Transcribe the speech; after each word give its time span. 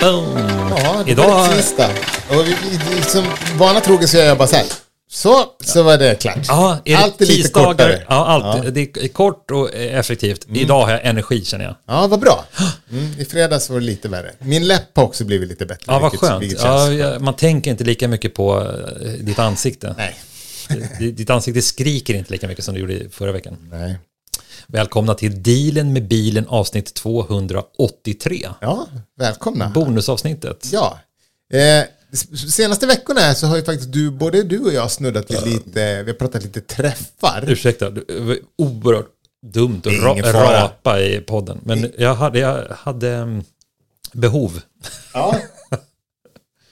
Ja, 0.00 1.02
det 1.04 1.10
Idag, 1.10 1.28
var 1.28 1.48
det 1.48 1.62
sista. 1.62 1.88
Och 2.28 2.46
som 3.06 3.24
vana 3.58 3.80
trogen 3.80 4.08
så 4.08 4.16
gör 4.16 4.24
jag 4.24 4.38
bara 4.38 4.48
så 4.48 4.56
här. 4.56 4.66
Så, 5.10 5.44
så 5.64 5.82
var 5.82 5.98
det 5.98 6.20
klart. 6.20 6.38
ja, 6.48 6.78
är 6.84 6.96
allt 6.96 7.18
det 7.18 7.24
är 7.24 7.28
lite 7.28 7.48
kortare. 7.48 8.04
Ja, 8.08 8.26
allt. 8.26 8.74
Det 8.74 8.80
är 8.80 9.08
kort 9.08 9.50
och 9.50 9.74
effektivt. 9.74 10.46
Idag 10.52 10.84
har 10.84 10.92
jag 10.92 11.06
energi 11.06 11.44
känner 11.44 11.64
jag. 11.64 11.74
Ja, 11.86 12.06
vad 12.06 12.20
bra. 12.20 12.44
Mm, 12.92 13.20
I 13.20 13.24
fredags 13.24 13.70
var 13.70 13.80
det 13.80 13.86
lite 13.86 14.08
värre. 14.08 14.32
Min 14.38 14.66
läpp 14.66 14.96
har 14.96 15.04
också 15.04 15.24
blivit 15.24 15.48
lite 15.48 15.66
bättre. 15.66 15.84
Ja, 15.86 15.98
vad 15.98 16.18
skönt. 16.18 16.44
Ja, 16.62 16.92
ja, 16.92 17.18
man 17.18 17.34
tänker 17.34 17.70
inte 17.70 17.84
lika 17.84 18.08
mycket 18.08 18.34
på 18.34 18.60
eh, 19.02 19.10
ditt 19.10 19.38
ansikte. 19.38 19.94
Nej. 19.98 20.16
Ditt 21.12 21.30
ansikte 21.30 21.62
skriker 21.62 22.14
inte 22.14 22.32
lika 22.32 22.48
mycket 22.48 22.64
som 22.64 22.74
det 22.74 22.80
gjorde 22.80 23.10
förra 23.10 23.32
veckan. 23.32 23.56
Nej. 23.70 23.98
Välkomna 24.66 25.14
till 25.14 25.42
Dealen 25.42 25.92
med 25.92 26.08
bilen 26.08 26.46
avsnitt 26.48 26.94
283. 26.94 28.48
Ja, 28.60 28.86
välkomna. 29.18 29.68
Bonusavsnittet. 29.68 30.68
Ja. 30.72 30.98
Eh, 31.52 31.84
senaste 32.48 32.86
veckorna 32.86 33.20
här 33.20 33.34
så 33.34 33.46
har 33.46 33.56
ju 33.56 33.64
faktiskt 33.64 33.92
du, 33.92 34.10
både 34.10 34.42
du 34.42 34.58
och 34.58 34.72
jag 34.72 34.90
snuddat 34.90 35.30
vid 35.30 35.46
lite, 35.46 36.02
vi 36.02 36.10
har 36.10 36.18
pratat 36.18 36.42
lite 36.42 36.60
träffar. 36.60 37.44
Ursäkta, 37.48 37.92
oerhört 38.58 39.10
dumt 39.46 39.82
att 39.84 39.92
ra- 39.92 40.22
rapa 40.32 41.00
i 41.00 41.20
podden. 41.20 41.60
Men 41.62 41.92
jag 41.98 42.14
hade, 42.14 42.38
jag 42.38 42.64
hade 42.70 43.10
mm, 43.10 43.44
behov. 44.12 44.60
Ja. 45.14 45.36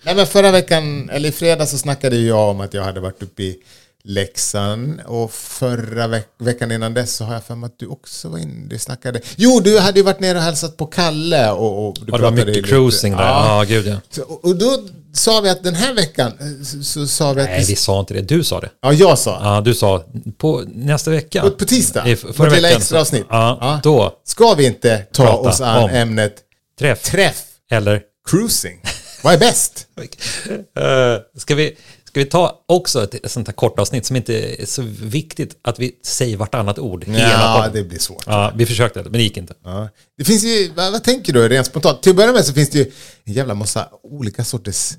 Nej 0.05 0.15
men 0.15 0.27
förra 0.27 0.51
veckan, 0.51 1.11
eller 1.11 1.29
i 1.29 1.33
fredag 1.33 1.67
så 1.67 1.79
snackade 1.79 2.17
jag 2.17 2.49
om 2.51 2.61
att 2.61 2.75
jag 2.75 2.83
hade 2.85 3.01
varit 3.01 3.23
uppe 3.23 3.43
i 3.43 3.59
Leksand 4.05 5.01
och 5.07 5.33
förra 5.33 6.07
veck 6.07 6.29
veckan 6.39 6.73
innan 6.73 6.95
dess 6.95 7.17
så 7.17 7.25
har 7.25 7.35
jag 7.35 7.45
för 7.45 7.55
mig 7.55 7.67
att 7.67 7.79
du 7.79 7.87
också 7.87 8.29
var 8.29 8.39
inne, 8.39 8.69
du 8.69 8.79
snackade. 8.79 9.21
Jo, 9.37 9.61
du 9.61 9.79
hade 9.79 9.99
ju 9.99 10.05
varit 10.05 10.21
nere 10.21 10.39
och 10.39 10.45
hälsat 10.45 10.77
på 10.77 10.87
Kalle 10.87 11.51
och, 11.51 11.89
och 11.89 11.95
du 11.95 12.05
Ja, 12.09 12.17
det 12.17 12.23
var 12.23 12.31
mycket 12.31 12.47
lite- 12.47 12.69
cruising 12.69 13.13
där. 13.17 13.23
Ja. 13.23 13.57
Ja, 13.59 13.65
gud 13.69 13.87
ja. 13.87 13.97
Så, 14.11 14.23
och 14.23 14.45
och 14.45 14.57
då 14.57 14.79
sa 15.15 15.41
vi 15.41 15.49
att 15.51 15.63
den 15.65 15.75
här 15.75 15.95
veckan 15.95 16.33
eh, 16.41 16.65
så, 16.65 16.83
så 16.83 17.07
sa 17.07 17.33
vi 17.33 17.43
att 17.43 17.49
Nej, 17.49 17.65
vi 17.69 17.77
sa 17.77 18.01
inte 18.01 18.15
det. 18.15 18.21
Du 18.23 18.45
sa 18.45 18.61
det. 18.61 18.69
Ja, 18.83 18.93
jag 18.93 19.19
sa. 19.19 19.41
Ja, 19.43 19.61
du 19.61 19.75
sa 19.75 20.05
på 20.39 20.63
nästa 20.67 21.11
vecka. 21.11 21.41
På, 21.43 21.51
på 21.51 21.65
tisdag, 21.65 22.09
I 22.09 22.13
f- 22.13 22.25
vårt 22.25 22.37
förra 22.37 22.51
lilla 22.51 22.71
extra 22.71 23.01
avsnitt. 23.01 23.27
Ja, 23.31 23.81
då. 23.83 24.13
Ska 24.25 24.55
vi 24.55 24.67
inte 24.67 24.99
ta 25.13 25.25
Prata 25.27 25.49
oss 25.49 25.61
an 25.61 25.83
om. 25.85 25.91
ämnet 25.91 26.35
Träff. 26.79 27.03
träff, 27.03 27.43
Eller 27.71 28.03
cruising? 28.31 28.81
Vad 29.25 29.35
är 29.35 29.39
bäst? 29.39 29.87
Eh, 30.79 31.41
ska, 31.41 31.55
vi, 31.55 31.77
ska 32.13 32.21
vi 32.21 32.27
ta 32.27 32.65
också 32.69 33.03
ett, 33.05 33.15
ett 33.15 33.31
sånt 33.31 33.49
här 33.49 33.53
kort 33.55 33.79
avsnitt 33.79 34.07
som 34.07 34.17
inte 34.17 34.63
är 34.63 34.67
så 34.67 34.83
viktigt 35.03 35.59
att 35.63 35.79
vi 35.79 35.93
säger 36.05 36.37
vartannat 36.37 36.79
ord 36.79 37.05
hela 37.05 37.19
Ja, 37.31 37.55
podden. 37.65 37.83
det 37.83 37.89
blir 37.89 37.99
svårt. 37.99 38.23
Ja, 38.27 38.53
vi 38.57 38.67
försökte, 38.67 39.03
men 39.03 39.13
det 39.13 39.23
gick 39.23 39.37
inte. 39.37 39.55
Ja. 39.65 39.89
Det 40.19 40.25
finns 40.25 40.45
ju, 40.45 40.73
vad, 40.77 40.93
vad 40.93 41.05
tänker 41.05 41.33
du 41.33 41.49
rent 41.49 41.67
spontant? 41.67 42.03
Till 42.03 42.11
att 42.11 42.17
börja 42.17 42.33
med 42.33 42.45
så 42.45 42.53
finns 42.53 42.71
det 42.71 42.79
ju 42.79 42.93
en 43.25 43.33
jävla 43.33 43.55
massa 43.55 43.89
olika 44.03 44.45
sorters 44.45 44.93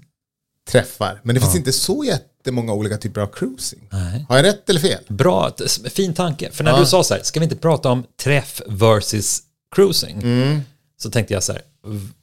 träffar. 0.72 1.20
Men 1.24 1.36
det 1.36 1.42
finns 1.42 1.56
inte 1.56 1.72
så 1.72 2.04
jättemånga 2.04 2.74
olika 2.74 2.98
typer 2.98 3.22
av 3.22 3.28
cruising. 3.28 3.88
Nej. 3.92 4.26
Har 4.30 4.36
jag 4.36 4.46
rätt 4.46 4.70
eller 4.70 4.80
fel? 4.80 5.00
Bra, 5.08 5.52
fin 5.94 6.14
tanke. 6.14 6.52
För 6.52 6.64
när 6.64 6.72
Ja. 6.72 6.80
du 6.80 6.86
sa 6.86 7.04
så 7.04 7.14
här, 7.14 7.22
ska 7.24 7.40
vi 7.40 7.44
inte 7.44 7.56
prata 7.56 7.90
om 7.90 8.04
träff 8.24 8.62
versus 8.68 9.42
cruising? 9.76 10.18
Mm. 10.22 10.62
Så 11.02 11.10
tänkte 11.10 11.34
jag 11.34 11.44
så 11.44 11.52
här, 11.54 11.62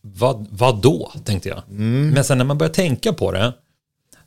vad, 0.02 0.46
vad 0.50 0.82
då? 0.82 1.12
Tänkte 1.24 1.48
jag. 1.48 1.62
Mm. 1.70 2.10
Men 2.10 2.24
sen 2.24 2.38
när 2.38 2.44
man 2.44 2.58
börjar 2.58 2.72
tänka 2.72 3.12
på 3.12 3.32
det 3.32 3.52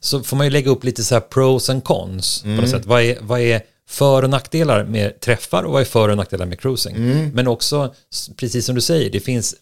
så 0.04 0.23
får 0.23 0.38
man 0.38 0.46
ju 0.46 0.50
lägga 0.50 0.72
upp 0.72 0.84
lite 0.84 1.04
så 1.04 1.16
här 1.16 1.22
pros 1.22 1.70
and 1.70 1.84
cons 1.84 2.42
på 2.42 2.48
Mm. 2.48 2.62
något 2.62 2.70
sätt. 2.70 2.86
Vad 2.86 3.02
är, 3.02 3.18
vad 3.22 3.40
är 3.40 3.62
för 3.90 4.23
och 4.23 4.30
nackdelar 4.30 4.84
med 4.84 5.20
träffar 5.20 5.64
och 5.64 5.72
vad 5.73 5.82
är 5.82 5.86
för 5.86 6.09
och 6.09 6.18
nackdelar 6.18 6.46
med 6.46 6.59
cruising? 6.59 6.96
Mm. 6.96 7.30
Men 7.34 7.48
också, 7.48 7.94
precis 8.38 8.66
som 8.66 8.76
du 8.76 8.81
säger, 8.81 9.09
det 9.09 9.20
finns 9.20 9.56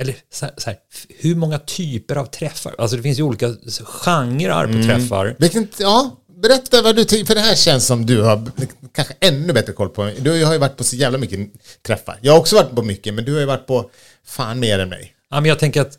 eller 0.00 0.16
så 0.32 0.44
här, 0.44 0.54
så 0.56 0.70
här, 0.70 0.78
hur 1.18 1.34
många 1.34 1.58
typer 1.58 2.16
av 2.16 2.26
träffar? 2.26 2.74
Alltså 2.78 2.96
det 2.96 3.02
finns 3.02 3.18
ju 3.18 3.22
olika 3.22 3.54
genrer 3.84 4.64
Mm. 4.64 4.80
på 4.80 4.86
träffar. 4.88 5.36
Vilken, 5.38 5.68
ja, 5.78 6.16
berätta 6.42 6.82
vad 6.82 6.96
du 6.96 7.04
tycker, 7.04 7.24
för 7.26 7.34
det 7.34 7.40
här 7.40 7.54
känns 7.54 7.86
som 7.86 8.06
du 8.06 8.22
har 8.22 8.50
kanske 8.92 9.14
ännu 9.20 9.52
bättre 9.52 9.72
koll 9.72 9.88
på. 9.88 10.10
Du 10.18 10.44
har 10.44 10.52
ju 10.52 10.58
varit 10.58 10.76
på 10.76 10.84
så 10.84 10.96
jävla 10.96 11.18
mycket 11.18 11.40
träffar. 11.86 12.18
Jag 12.20 12.32
har 12.32 12.40
också 12.40 12.56
varit 12.56 12.70
på 12.74 12.82
mycket, 12.82 13.14
men 13.14 13.24
du 13.24 13.32
har 13.32 13.40
ju 13.40 13.46
varit 13.46 13.66
på 13.66 13.90
fan 14.24 14.60
mer 14.60 14.78
än 14.78 14.88
mig. 14.88 15.14
Ja, 15.30 15.40
men 15.40 15.48
jag 15.48 15.58
tänker 15.58 15.80
att... 15.80 15.92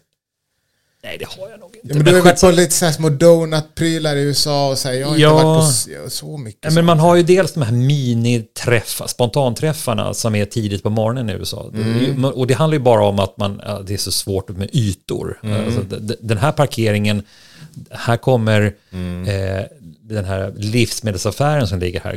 Nej, 1.04 1.18
det 1.20 1.26
har 1.26 1.50
jag 1.50 1.60
nog 1.60 1.70
inte. 1.76 1.88
Ja, 1.88 1.96
men 1.96 2.06
du 2.06 2.14
har 2.16 2.22
varit 2.22 2.42
på 2.42 2.52
lite 2.52 2.74
så 2.74 2.86
här 2.86 2.92
små 2.92 3.10
donut-prylar 3.10 4.16
i 4.16 4.22
USA 4.22 4.70
och 4.70 4.78
så 4.78 4.88
här, 4.88 4.96
jag 4.96 5.08
har 5.08 5.18
Ja. 5.18 5.30
inte 5.30 5.44
varit 5.46 6.04
på 6.04 6.10
så, 6.10 6.38
mycket. 6.38 6.64
Ja, 6.66 6.72
men 6.72 6.86
man 6.86 7.00
har 7.00 7.16
ju 7.16 7.24
dels 7.24 7.54
de 7.54 7.64
här 7.64 7.72
miniträffar, 7.72 9.08
spontanträffarna 9.08 10.14
som 10.14 10.36
är 10.36 10.46
tidigt 10.46 10.84
på 10.84 10.90
morgonen 10.90 11.30
i 11.30 11.34
USA. 11.34 11.72
Mm. 11.74 12.26
Och 12.26 12.48
det 12.48 12.54
handlar 12.54 12.76
ju 12.76 12.84
bara 12.84 13.06
om 13.06 13.20
att 13.20 13.38
man, 13.38 13.62
det 13.86 13.94
är 13.94 13.98
så 13.98 14.12
svårt 14.12 14.50
med 14.50 14.70
ytor. 14.74 15.40
Mm. 15.44 15.66
Alltså, 15.66 15.82
den 16.22 16.38
här 16.38 16.52
parkeringen, 16.52 17.24
här 17.92 18.18
kommer 18.18 18.76
Mm. 18.92 19.28
eh, 19.58 19.66
den 20.02 20.26
här 20.26 20.54
livsmedelsaffären 20.58 21.68
som 21.68 21.80
ligger 21.80 22.00
här, 22.00 22.14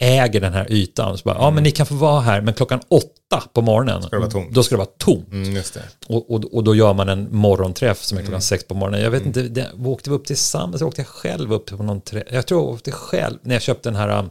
eh, 0.00 0.08
äger 0.22 0.40
den 0.40 0.52
här 0.52 0.72
ytan. 0.72 1.18
Så 1.18 1.22
bara, 1.24 1.34
ja 1.38 1.50
men 1.50 1.62
ni 1.62 1.70
kan 1.70 1.86
få 1.86 1.94
vara 1.94 2.20
här, 2.20 2.40
men 2.40 2.54
klockan 2.54 2.80
åtta 2.88 3.42
på 3.52 3.60
morgonen, 3.62 4.30
tomt. 4.30 4.54
då 4.54 4.62
ska 4.62 4.74
det 4.74 4.78
vara 4.78 4.88
tomt. 4.98 5.32
Mm. 5.32 5.62
Och, 6.06 6.30
och, 6.30 6.44
och 6.54 6.64
då 6.64 6.74
gör 6.74 6.94
man 6.94 7.08
en 7.08 7.28
morgonträff 7.36 8.02
som 8.02 8.18
är 8.18 8.22
klockan 8.22 8.32
Mm. 8.34 8.40
sex 8.40 8.64
på 8.64 8.74
morgonen. 8.74 9.00
Jag 9.00 9.10
vet 9.10 9.26
inte, 9.26 9.42
det, 9.42 9.66
åkte 9.84 10.10
vi 10.10 10.16
upp 10.16 10.24
tillsammans? 10.26 10.82
Åkte 10.82 11.00
jag 11.00 11.08
själv 11.08 11.52
upp 11.52 11.66
på 11.76 11.82
någon 11.82 12.00
träff? 12.00 12.24
Jag 12.32 12.46
tror 12.46 12.60
jag 12.62 12.68
åkte 12.74 12.90
själv 12.90 13.38
när 13.42 13.54
jag 13.54 13.62
köpte 13.62 13.88
den 13.88 13.96
här 13.96 14.18
um, 14.18 14.30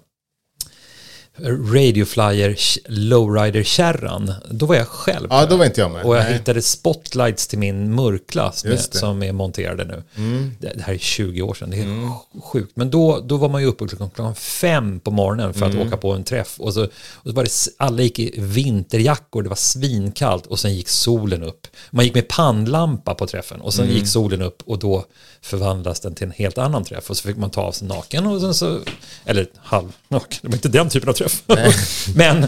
Radioflyer 1.41 2.55
Lowrider-kärran. 2.89 4.33
Då 4.49 4.65
var 4.65 4.75
jag 4.75 4.87
själv. 4.87 5.27
Ja, 5.29 5.45
då 5.45 5.57
var 5.57 5.65
inte 5.65 5.81
jag 5.81 5.91
med. 5.91 6.05
och 6.05 6.15
jag 6.17 6.23
Nej. 6.23 6.33
hittade 6.33 6.61
spotlights 6.61 7.47
till 7.47 7.59
min 7.59 7.95
murkla 7.95 8.51
som 8.91 9.23
är, 9.23 9.31
monterade 9.31 9.85
nu. 9.85 10.03
Mm. 10.15 10.51
Det, 10.59 10.73
det 10.75 10.81
här 10.81 10.93
är 10.93 10.97
20 10.97 11.41
år 11.41 11.53
sedan, 11.53 11.69
det 11.69 11.77
är 11.77 11.85
sj- 11.85 12.41
sjukt. 12.43 12.71
Men 12.75 12.89
då, 12.91 13.19
då 13.25 13.37
var 13.37 13.49
man 13.49 13.61
ju 13.61 13.67
uppe 13.67 13.87
klockan, 13.87 14.09
klockan 14.09 14.35
fem 14.35 14.99
på 14.99 15.11
morgonen 15.11 15.53
för 15.53 15.65
att 15.65 15.73
Mm. 15.73 15.87
åka 15.87 15.97
på 15.97 16.11
en 16.11 16.23
träff. 16.23 16.59
Och 16.59 16.73
så, 16.73 16.83
och 16.83 16.89
så 17.25 17.31
var 17.31 17.43
det, 17.43 17.51
alla 17.77 18.01
gick 18.01 18.19
i 18.19 18.33
vinterjackor, 18.37 19.43
det 19.43 19.49
var 19.49 19.55
svinkallt 19.55 20.45
och 20.45 20.59
sen 20.59 20.75
gick 20.75 20.89
solen 20.89 21.43
upp. 21.43 21.67
Man 21.91 22.05
gick 22.05 22.13
med 22.13 22.27
pannlampa 22.27 23.15
på 23.15 23.27
träffen 23.27 23.61
och 23.61 23.73
sen 23.73 23.85
Mm. 23.85 23.97
gick 23.97 24.07
solen 24.07 24.41
upp 24.41 24.61
och 24.65 24.79
då 24.79 25.05
förvandlas 25.41 25.99
den 25.99 26.15
till 26.15 26.25
en 26.27 26.31
helt 26.31 26.57
annan 26.57 26.83
träff. 26.83 27.09
Och 27.09 27.17
så 27.17 27.27
fick 27.27 27.37
man 27.37 27.49
ta 27.49 27.61
av 27.61 27.71
sig 27.71 27.87
naken 27.87 28.27
och 28.27 28.41
sen 28.41 28.53
så, 28.53 28.79
eller 29.25 29.47
halvnaken, 29.57 30.39
det 30.41 30.47
var 30.47 30.55
inte 30.55 30.69
den 30.69 30.89
typen 30.89 31.09
av 31.09 31.13
träff. 31.13 31.26
Men 32.15 32.43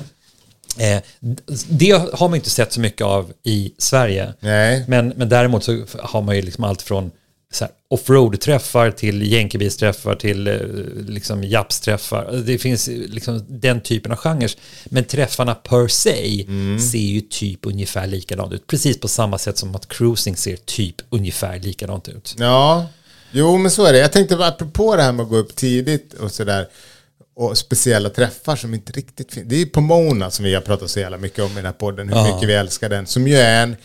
eh, 0.77 1.01
det 1.69 1.91
har 2.13 2.29
man 2.29 2.35
inte 2.35 2.49
sett 2.49 2.73
så 2.73 2.79
mycket 2.79 3.05
av 3.05 3.33
i 3.43 3.73
Sverige. 3.77 4.33
Nej. 4.39 4.85
Men, 4.87 5.13
men 5.15 5.29
däremot 5.29 5.63
så 5.63 5.85
har 5.99 6.21
man 6.21 6.35
ju 6.35 6.41
liksom 6.41 6.63
allt 6.63 6.81
från 6.81 7.11
offroad-träffar 7.89 8.91
till 8.91 9.31
jänkebilsträffar 9.31 10.15
till 10.15 10.47
eh, 10.47 10.59
liksom 11.07 11.43
japsträffar. 11.43 12.43
Det 12.45 12.57
finns 12.57 12.87
liksom 12.87 13.45
den 13.47 13.81
typen 13.81 14.11
av 14.11 14.17
genrer. 14.17 14.51
Men 14.85 15.03
träffarna 15.03 15.55
per 15.55 15.87
se 15.87 16.45
ser 16.91 16.97
ju 16.97 17.21
typ 17.21 17.65
ungefär 17.65 18.07
likadant 18.07 18.53
ut. 18.53 18.67
Precis 18.67 18.99
på 18.99 19.07
samma 19.07 19.37
sätt 19.37 19.57
som 19.57 19.75
att 19.75 19.87
cruising 19.87 20.35
ser 20.35 20.55
typ 20.55 20.95
ungefär 21.09 21.59
likadant 21.59 22.07
ut. 22.07 22.35
Ja, 22.37 22.87
jo 23.31 23.57
men 23.57 23.71
så 23.71 23.85
är 23.85 23.93
det. 23.93 23.99
Jag 23.99 24.11
tänkte 24.11 24.47
apropå 24.47 24.95
det 24.95 25.03
här 25.03 25.11
med 25.11 25.23
att 25.23 25.29
gå 25.29 25.37
upp 25.37 25.55
tidigt 25.55 26.13
och 26.13 26.31
sådär 26.31 26.67
och 27.39 27.57
speciella 27.57 28.09
träffar 28.09 28.55
som 28.55 28.73
inte 28.73 28.91
riktigt 28.91 29.33
finns. 29.33 29.47
Det 29.49 29.55
är 29.61 29.65
Pomona 29.65 30.31
som 30.31 30.45
vi 30.45 30.53
har 30.53 30.61
pratat 30.61 30.89
så 30.89 30.99
jävla 30.99 31.17
mycket 31.17 31.43
om 31.43 31.51
i 31.51 31.55
den 31.55 31.65
här 31.65 31.71
podden, 31.71 32.09
hur 32.09 32.15
Ja. 32.15 32.33
mycket 32.35 32.49
vi 32.49 32.53
älskar 32.53 32.89
den, 32.89 33.05
som 33.07 33.27
ju 33.27 33.35
är 33.35 33.63
en 33.63 33.75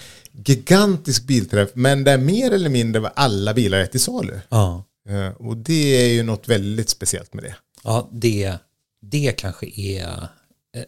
gigantisk 0.47 1.25
bilträff, 1.26 1.70
men 1.75 2.04
där 2.04 2.19
mer 2.19 2.50
eller 2.50 2.69
mindre 2.69 3.00
var 3.00 3.12
alla 3.16 3.54
bilar 3.54 3.78
är 3.78 3.87
till 3.87 4.00
salu. 4.00 4.41
Ja, 4.48 4.84
Eh, 5.09 5.28
Och 5.47 5.56
det 5.56 5.97
är 6.06 6.09
ju 6.12 6.22
något 6.22 6.48
väldigt 6.48 6.88
speciellt 6.91 7.34
med 7.34 7.44
det. 7.44 7.54
ja 7.84 8.09
det, 8.12 8.54
det 9.03 9.32
kanske 9.37 9.66
är 9.81 10.28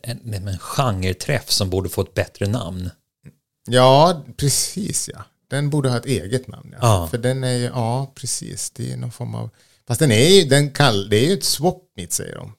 en, 0.03 0.35
en 0.49 0.59
genreträff 0.59 1.51
som 1.51 1.71
borde 1.71 1.89
få 1.89 2.01
ett 2.03 2.15
bättre 2.15 2.47
namn. 2.47 2.91
Ja, 3.69 4.25
precis 4.37 5.11
ja. 5.13 5.19
Den 5.51 5.71
borde 5.71 5.89
ha 5.89 5.97
ett 5.97 6.07
eget 6.07 6.49
namn. 6.49 6.69
Ja. 6.73 6.79
Ja. 6.83 7.09
För 7.11 7.19
den 7.19 7.45
är 7.45 7.53
ju, 7.53 7.65
ja 7.65 8.13
precis, 8.15 8.71
det 8.71 8.93
är 8.93 8.97
någon 8.97 9.11
form 9.13 9.35
av, 9.35 9.51
fast 9.89 10.01
den 10.01 10.13
är 10.13 10.29
ju, 10.29 10.45
den 10.49 10.71
kall, 10.71 11.09
det 11.09 11.17
är 11.17 11.27
ju 11.29 11.33
ett 11.33 11.45
swap 11.45 11.83
meet 11.97 12.13
säger 12.13 12.35
de. 12.35 12.53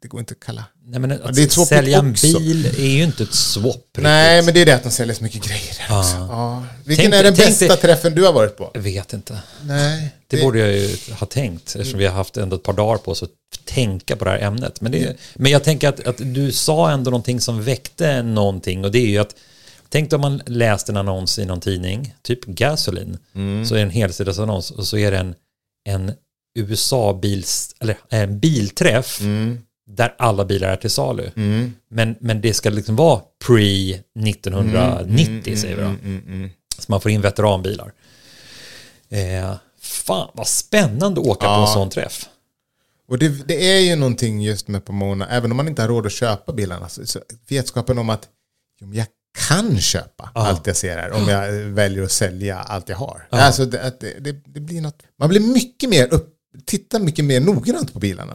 Det, 0.00 0.02
det 0.02 0.08
går 0.08 0.20
inte 0.20 0.32
att 0.32 0.40
kalla. 0.40 0.64
Nej, 0.84 1.00
men 1.00 1.12
att 1.12 1.34
det 1.34 1.42
är 1.42 1.46
ett 1.46 1.68
sälja 1.68 1.98
en 1.98 2.12
bil 2.12 2.66
är 2.66 2.86
ju 2.88 3.02
inte 3.04 3.22
ett 3.22 3.34
swap. 3.34 3.76
Nej, 3.98 4.36
riktigt. 4.36 4.44
men 4.44 4.54
det 4.54 4.60
är 4.60 4.66
det 4.66 4.72
att 4.74 4.82
de 4.82 4.90
säljer 4.90 5.14
så 5.14 5.24
mycket 5.24 5.44
grejer 5.44 5.98
också. 5.98 6.16
Ja. 6.16 6.64
Vilken 6.84 7.10
Tänk- 7.10 7.14
är 7.14 7.24
den 7.24 7.34
bästa 7.34 7.66
dig- 7.66 7.76
träffen 7.76 8.14
du 8.14 8.24
har 8.24 8.32
varit 8.32 8.56
på? 8.56 8.70
Jag 8.74 8.80
vet 8.80 9.12
inte. 9.12 9.38
Nej. 9.62 10.14
Det, 10.26 10.42
borde 10.42 10.58
jag 10.58 10.72
ju 10.72 10.96
ha 11.12 11.26
tänkt 11.26 11.76
eftersom 11.76 11.98
vi 11.98 12.06
har 12.06 12.14
haft 12.14 12.36
ändå 12.36 12.56
ett 12.56 12.62
par 12.62 12.72
dagar 12.72 12.98
på 12.98 13.10
oss 13.10 13.22
att 13.22 13.30
tänka 13.64 14.16
på 14.16 14.24
det 14.24 14.30
här 14.30 14.38
ämnet. 14.38 14.80
Men, 14.80 14.92
det, 14.92 15.16
men 15.34 15.52
jag 15.52 15.64
tänker 15.64 15.88
att, 15.88 16.06
att 16.06 16.16
du 16.18 16.52
sa 16.52 16.90
ändå 16.90 17.10
någonting 17.10 17.40
som 17.40 17.62
väckte 17.62 18.22
någonting 18.22 18.84
och 18.84 18.92
det 18.92 18.98
är 18.98 19.06
ju 19.06 19.18
att 19.18 19.34
Tänk 19.90 20.12
om 20.12 20.20
man 20.20 20.42
läste 20.46 20.92
en 20.92 20.96
annons 20.96 21.38
i 21.38 21.44
någon 21.44 21.60
tidning, 21.60 22.14
typ 22.22 22.44
Gasoline, 22.44 23.18
så 23.68 23.74
är 23.74 23.78
det 23.78 23.82
en 23.82 23.90
helsidesannons 23.90 24.70
och 24.70 24.86
så 24.86 24.96
är 24.98 25.10
det 25.10 25.18
en, 25.18 25.34
en 25.88 26.12
USA-bils, 26.58 27.74
eller 27.80 27.96
en 28.08 28.38
bilträff 28.40 29.20
där 29.88 30.14
alla 30.18 30.44
bilar 30.44 30.68
är 30.68 30.76
till 30.76 30.90
salu. 30.90 31.30
Mm. 31.36 31.72
Men, 31.90 32.16
men 32.20 32.40
det 32.40 32.54
ska 32.54 32.70
liksom 32.70 32.96
vara 32.96 33.20
pre-1990 33.46 35.56
säger 35.56 35.76
vi 35.76 35.82
då. 35.82 35.88
Mm, 35.88 36.22
mm. 36.26 36.50
Så 36.78 36.84
man 36.92 37.00
får 37.00 37.10
in 37.10 37.20
veteranbilar. 37.20 37.92
Eh, 39.08 39.54
fan 39.80 40.30
vad 40.34 40.46
spännande 40.48 41.20
att 41.20 41.26
åka 41.26 41.46
på 41.46 41.52
Ja. 41.52 41.66
en 41.68 41.72
sån 41.74 41.90
träff. 41.90 42.28
Och 43.08 43.18
det, 43.18 43.48
det 43.48 43.72
är 43.72 43.80
ju 43.80 43.96
någonting 43.96 44.42
just 44.42 44.68
med 44.68 44.84
Pomona, 44.84 45.28
även 45.28 45.50
om 45.50 45.56
man 45.56 45.68
inte 45.68 45.82
har 45.82 45.88
råd 45.88 46.06
att 46.06 46.12
köpa 46.12 46.52
bilarna, 46.52 46.88
så, 46.88 47.06
så 47.06 47.20
vetskapen 47.48 47.98
om 47.98 48.10
att 48.10 48.28
jag 48.92 49.06
kan 49.48 49.78
köpa 49.80 50.30
allt 50.34 50.66
jag 50.66 50.76
ser 50.76 50.98
här 50.98 51.12
om 51.12 51.28
jag 51.28 51.52
väljer 51.52 52.02
att 52.02 52.12
sälja 52.12 52.58
allt 52.58 52.88
jag 52.88 52.96
har. 52.96 53.26
Alltså 53.30 53.64
det, 53.64 53.82
att 53.82 54.00
det, 54.00 54.14
det, 54.20 54.32
det 54.44 54.60
blir 54.60 54.80
något, 54.80 55.02
man 55.18 55.28
blir 55.28 55.40
mycket 55.40 55.90
mer 55.90 56.14
upp, 56.14 56.34
tittar 56.66 57.00
mycket 57.00 57.24
mer 57.24 57.40
noggrant 57.40 57.92
på 57.92 57.98
bilarna. 57.98 58.32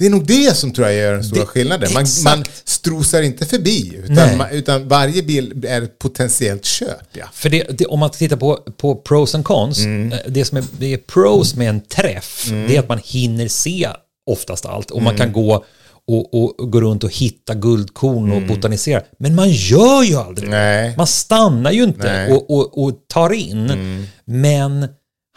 Det 0.00 0.06
är 0.06 0.10
nog 0.10 0.26
det 0.26 0.56
som 0.56 0.72
tror 0.72 0.86
jag 0.86 0.96
gör 0.96 1.12
den 1.12 1.24
stora 1.24 1.40
Det- 1.40 1.46
skillnaden. 1.46 1.92
Man, 1.94 2.06
man 2.24 2.44
strosar 2.64 3.22
inte 3.22 3.46
förbi, 3.46 4.00
utan, 4.04 4.36
man, 4.36 4.50
utan 4.50 4.88
varje 4.88 5.22
bil 5.22 5.64
är 5.68 5.82
ett 5.82 5.98
potentiellt 5.98 6.64
köp. 6.64 6.88
Ja. 7.12 7.24
För 7.32 7.50
det, 7.50 7.66
det, 7.78 7.86
om 7.86 7.98
man 8.00 8.10
tittar 8.10 8.36
på, 8.36 8.56
på 8.76 8.94
pros 8.96 9.34
and 9.34 9.44
cons, 9.44 9.78
Mm. 9.78 10.12
eh, 10.12 10.18
det 10.28 10.44
som 10.44 10.58
är, 10.58 10.64
det 10.78 10.92
är 10.92 10.96
pros 10.96 11.54
med 11.54 11.68
en 11.68 11.80
träff, 11.80 12.46
det 12.68 12.76
är 12.76 12.80
att 12.80 12.88
man 12.88 13.00
hinner 13.04 13.48
se 13.48 13.88
oftast 14.30 14.66
allt 14.66 14.90
och 14.90 15.02
man 15.02 15.14
Mm. 15.14 15.18
kan 15.26 15.32
gå 15.32 15.64
och, 16.06 16.34
och, 16.34 16.60
och 16.60 16.72
gå 16.72 16.80
runt 16.80 17.04
och 17.04 17.14
hitta 17.14 17.54
guldkorn 17.54 18.32
och 18.32 18.42
botanisera. 18.42 19.02
Men 19.18 19.34
man 19.34 19.50
gör 19.50 20.02
ju 20.02 20.14
aldrig 20.16 20.50
det. 20.50 20.56
Mm. 20.56 20.94
Man 20.96 21.06
stannar 21.06 21.72
ju 21.72 21.82
inte. 21.82 22.08
Mm. 22.10 22.36
och, 22.36 22.50
och, 22.50 22.84
och 22.84 22.92
tar 23.08 23.32
in. 23.32 24.06
Men 24.24 24.88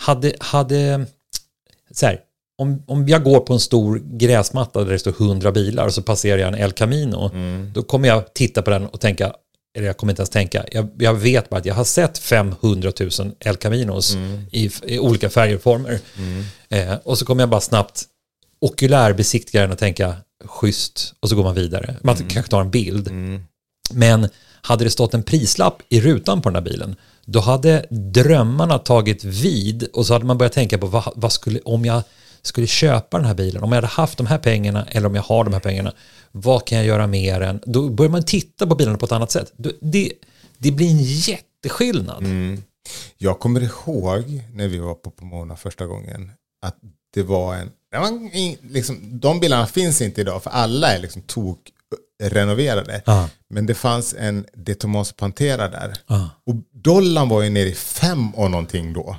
hade, 0.01 0.33
hade 0.39 1.05
så 1.93 2.05
här, 2.05 2.19
om, 2.57 2.83
om 2.87 3.07
jag 3.07 3.23
går 3.23 3.39
på 3.39 3.53
en 3.53 3.59
stor 3.59 4.01
gräsmatta 4.05 4.83
där 4.83 4.91
det 4.91 4.99
står 4.99 5.11
100 5.21 5.51
bilar 5.51 5.85
och 5.85 5.93
så 5.93 6.01
passerar 6.01 6.37
jag 6.37 6.47
en 6.47 6.55
El 6.55 6.71
Camino, 6.71 7.29
Mm. 7.33 7.71
då 7.73 7.83
kommer 7.83 8.07
jag 8.07 8.33
titta 8.33 8.61
på 8.61 8.69
den 8.69 8.85
och 8.85 8.99
tänka, 8.99 9.33
eller 9.77 9.87
jag 9.87 9.97
kommer 9.97 10.11
inte 10.13 10.21
ens 10.21 10.29
tänka, 10.29 10.65
jag, 10.71 10.89
jag 10.97 11.13
vet 11.13 11.49
bara 11.49 11.57
att 11.57 11.65
jag 11.65 11.75
har 11.75 11.83
sett 11.83 12.17
500 12.17 12.91
000 13.19 13.31
El 13.39 13.55
Caminos 13.55 14.13
Mm. 14.13 14.41
i, 14.51 14.71
i 14.83 14.99
olika 14.99 15.29
färger 15.29 15.55
och 15.55 15.61
former. 15.61 15.99
Eh, 16.69 16.93
och 17.03 17.17
så 17.17 17.25
kommer 17.25 17.41
jag 17.41 17.49
bara 17.49 17.61
snabbt 17.61 18.03
okulärbesiktiga 18.61 19.61
den 19.61 19.71
och 19.71 19.77
tänka, 19.77 20.15
schysst, 20.45 21.13
och 21.19 21.29
så 21.29 21.35
går 21.35 21.43
man 21.43 21.55
vidare. 21.55 21.95
Man 22.01 22.15
Mm. 22.15 22.27
kanske 22.29 22.49
tar 22.51 22.61
en 22.61 22.71
bild. 22.71 23.09
Men 23.93 24.29
hade 24.61 24.83
det 24.83 24.89
stått 24.91 25.13
en 25.13 25.23
prislapp 25.23 25.81
i 25.89 26.01
rutan 26.01 26.41
på 26.41 26.49
den 26.49 26.55
här 26.55 26.61
bilen, 26.71 26.95
då 27.25 27.39
hade 27.39 27.85
drömmarna 27.89 28.77
tagit 28.79 29.23
vid 29.23 29.83
och 29.93 30.05
så 30.05 30.13
hade 30.13 30.25
man 30.25 30.37
börjat 30.37 30.53
tänka 30.53 30.77
på 30.77 30.87
vad, 30.87 31.03
vad 31.15 31.31
skulle, 31.31 31.59
om 31.59 31.85
jag 31.85 32.01
skulle 32.43 32.67
köpa 32.67 33.17
den 33.17 33.25
här 33.25 33.33
bilen, 33.33 33.63
om 33.63 33.71
jag 33.71 33.77
hade 33.77 33.87
haft 33.87 34.17
de 34.17 34.27
här 34.27 34.37
pengarna 34.37 34.85
eller 34.91 35.07
om 35.07 35.15
jag 35.15 35.23
har 35.23 35.43
de 35.43 35.53
här 35.53 35.59
pengarna, 35.59 35.93
vad 36.31 36.65
kan 36.65 36.77
jag 36.77 36.87
göra 36.87 37.07
mer 37.07 37.41
än? 37.41 37.59
Då 37.65 37.89
börjar 37.89 38.11
man 38.11 38.23
titta 38.23 38.67
på 38.67 38.75
bilarna 38.75 38.97
på 38.97 39.05
ett 39.05 39.11
annat 39.11 39.31
sätt. 39.31 39.53
Det, 39.81 40.13
det 40.57 40.71
blir 40.71 40.89
en 40.89 41.03
jätteskillnad. 41.03 42.23
Jag 43.17 43.39
kommer 43.39 43.61
ihåg 43.61 44.43
när 44.53 44.67
vi 44.67 44.77
var 44.77 44.93
på 44.93 45.11
Pomona 45.11 45.55
första 45.55 45.85
gången 45.85 46.31
att 46.65 46.75
det 47.13 47.23
var 47.23 47.55
en... 47.55 47.71
In- 48.33 48.57
liksom, 48.61 49.19
de 49.19 49.39
bilarna 49.39 49.67
finns 49.67 50.01
inte 50.01 50.21
idag 50.21 50.43
för 50.43 50.49
alla 50.49 50.87
är 50.95 50.99
liksom 50.99 51.21
tok 51.21 51.59
renoverade. 52.23 53.01
Men 53.49 53.65
det 53.65 53.73
fanns 53.73 54.15
en 54.19 54.45
De 54.53 54.75
Tomas 54.75 55.11
Pantera 55.11 55.69
där. 55.69 55.93
Ja. 56.07 56.29
Och 56.45 56.55
dollarn 56.73 57.29
var 57.29 57.41
ju 57.41 57.49
nere 57.49 57.69
i 57.69 57.73
fem 57.73 58.35
och 58.35 58.51
någonting 58.51 58.93
då. 58.93 59.17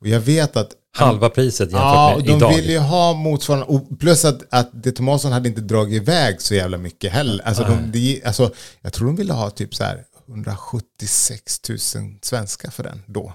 Och 0.00 0.08
jag 0.08 0.20
vet 0.20 0.56
att 0.56 0.70
Halva 0.96 1.28
priset 1.30 1.60
jämfört 1.72 1.80
Ja, 1.80 2.14
med 2.16 2.24
de 2.26 2.32
idag. 2.36 2.54
ville 2.56 2.72
ju 2.72 2.78
ha 2.78 3.12
motsvarande, 3.14 3.66
och 3.66 4.00
plus 4.00 4.24
att, 4.24 4.42
att 4.50 4.70
De 4.72 4.92
Tomasson 4.92 5.32
hade 5.32 5.48
inte 5.48 5.60
dragit 5.60 6.02
iväg 6.02 6.40
så 6.42 6.54
jävla 6.54 6.78
mycket 6.78 7.12
heller. 7.12 7.44
Alltså, 7.44 7.62
de, 7.64 7.90
de, 7.92 8.22
alltså, 8.24 8.50
jag 8.80 8.92
tror 8.92 9.06
de 9.06 9.16
ville 9.16 9.32
ha 9.32 9.50
typ 9.50 9.74
så 9.74 9.84
här 9.84 10.04
176 10.28 11.60
000 11.68 11.78
svenska 12.22 12.70
för 12.70 12.82
den 12.82 13.02
då. 13.06 13.32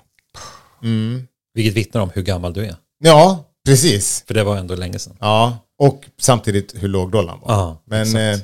Vilket 1.54 1.74
vittnar 1.74 2.02
om 2.02 2.10
hur 2.14 2.22
gammal 2.22 2.54
du 2.54 2.66
är. 2.66 2.76
Ja, 3.04 3.44
precis. 3.66 4.24
För 4.28 4.34
det 4.34 4.44
var 4.44 4.58
ändå 4.58 4.76
länge 4.76 5.00
sedan. 5.00 5.18
Ja, 5.20 5.58
och 5.80 6.04
samtidigt 6.22 6.74
hur 6.78 6.88
låg 6.88 7.12
dollarn 7.12 7.40
var. 7.42 7.54
Ja, 7.54 7.82
men 7.86 8.16
eh, 8.16 8.40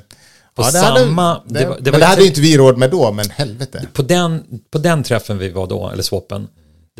På 0.54 0.62
ja, 0.62 0.64
det 0.64 0.72
samma- 0.72 1.22
hade, 1.34 1.44
det 1.58 1.58
det, 1.64 1.76
det 1.80 1.90
men 1.90 2.00
det 2.00 2.06
hade 2.06 2.24
inte 2.26 2.40
vi 2.40 2.56
råd 2.58 2.78
med 2.78 2.90
då, 2.90 3.12
men 3.12 3.30
helvete. 3.30 3.86
På 3.92 4.02
den, 4.02 4.44
på 4.70 4.78
den 4.78 5.02
träffen 5.02 5.38
vi 5.38 5.48
var 5.50 5.66
då, 5.66 5.88
eller 5.90 6.02
swappen, 6.02 6.48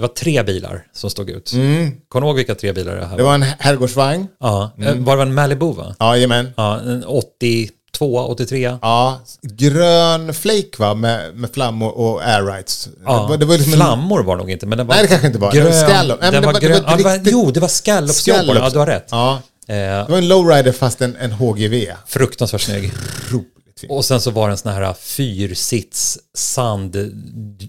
det 0.00 0.08
var 0.08 0.14
tre 0.14 0.42
bilar 0.42 0.84
som 0.92 1.10
stod 1.10 1.30
ut. 1.30 1.50
Kommer 2.08 2.20
du 2.20 2.26
ihåg 2.26 2.36
vilka 2.36 2.54
tre 2.54 2.72
bilar 2.72 2.96
det 2.96 3.06
här 3.06 3.16
Det 3.16 3.22
var? 3.22 3.28
var 3.30 3.34
en 3.34 3.42
herrgårdsvagn. 3.58 4.26
Ja, 4.40 4.70
eh, 4.82 4.94
var 4.94 5.16
det 5.16 5.22
en 5.22 5.34
Malibu 5.34 5.72
va? 5.72 5.94
Jajamän. 6.00 6.52
Ja, 6.56 6.80
en 6.80 7.04
82, 7.04 8.18
83. 8.28 8.78
Ja, 8.82 9.20
grön 9.42 10.34
flake 10.34 10.70
va, 10.78 10.94
med, 10.94 11.34
med 11.34 11.50
flammor 11.50 11.90
och 11.98 12.22
air 12.24 12.42
rights. 12.52 12.88
Ja, 13.06 13.22
det 13.22 13.28
var, 13.28 13.36
det 13.36 13.46
var 13.46 13.54
liksom 13.54 13.72
flammor 13.72 14.22
var 14.22 14.36
det 14.36 14.42
nog 14.42 14.50
inte, 14.50 14.66
men 14.66 14.78
den 14.78 14.86
var 14.86 14.94
Nej, 14.94 15.02
det 15.02 15.08
kanske 15.08 15.26
inte 15.26 15.38
var. 15.38 15.52
Det 15.52 15.60
var 15.60 15.72
scallop. 15.72 16.20
Den 16.20 16.44
var 16.44 16.52
var- 16.52 16.60
grön. 16.60 16.82
var 16.82 16.90
Ja, 16.90 16.96
det 16.96 17.02
var, 17.04 17.20
jo, 17.24 17.50
det 17.50 17.60
var 17.60 17.68
på 17.68 17.90
den. 17.90 18.06
Ja, 18.06 18.12
Scallops. 18.12 18.72
du 18.72 18.78
har 18.78 18.86
rätt. 18.86 19.08
Ja, 19.10 19.40
Eh, 19.68 19.76
det 19.76 20.06
var 20.08 20.18
en 20.18 20.28
lowrider 20.28 20.72
fast 20.72 21.00
en, 21.00 21.16
en 21.16 21.32
HGV. 21.32 21.86
fruktansvärt 22.06 22.60
snygg. 22.60 22.92
Och 23.88 24.04
sen 24.04 24.20
så 24.20 24.30
var 24.30 24.48
det 24.48 24.52
en 24.54 24.58
sån 24.58 24.72
här 24.72 24.92
fyrsits 24.94 26.18
sand, 26.34 26.96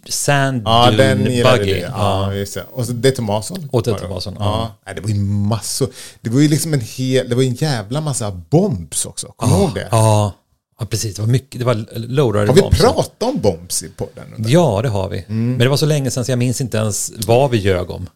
sand 0.10 0.62
Ja, 0.66 0.92
den 0.98 1.18
buggy. 1.24 1.74
du. 1.74 1.80
Ja, 1.80 2.34
just 2.34 2.54
det. 2.54 2.64
Och 2.72 2.86
så 2.86 2.92
De 2.92 3.12
Tomason. 3.12 3.70
Och 3.72 3.84
De 3.84 3.92
var 3.92 4.00
det. 4.00 4.06
Tomason, 4.06 4.36
ja. 4.40 4.76
Ja. 4.86 4.94
Det 4.94 5.02
var 5.02 5.10
ju 5.10 5.16
massor. 5.22 5.90
Det 6.22 6.30
var 6.30 6.40
ju 6.40 6.48
liksom 6.48 6.74
en 6.74 6.82
hel, 6.82 7.30
det 7.30 7.36
var 7.36 7.44
en 7.44 7.54
jävla 7.54 8.02
massa 8.02 8.32
bombs 8.32 9.06
också. 9.06 9.28
Kommer 9.28 9.56
du 9.58 9.62
ihåg 9.62 9.74
det? 9.74 9.88
Ja, 9.92 10.34
ja, 10.80 10.86
precis. 10.86 11.16
Det 11.16 11.22
var 11.22 11.30
mycket, 11.30 11.60
det 11.60 11.66
var 11.66 11.86
lowrider 11.96 12.48
Har 12.48 12.54
vi 12.54 12.62
bombs. 12.62 12.80
pratat 12.80 13.24
om 13.24 13.40
bombs 13.42 13.84
i 13.84 13.90
podden? 13.90 14.24
Ja, 14.48 14.80
det 14.82 14.90
har 14.90 15.10
vi. 15.10 15.18
Mm. 15.20 15.50
Men 15.50 15.60
det 15.60 15.70
var 15.70 15.78
så 15.78 15.86
länge 15.86 16.12
sedan 16.12 16.26
så 16.26 16.32
jag 16.32 16.40
minns 16.40 16.62
inte 16.62 16.78
ens 16.78 17.12
vad 17.28 17.52
vi 17.52 17.58
ljög 17.58 17.90
om. 17.92 18.10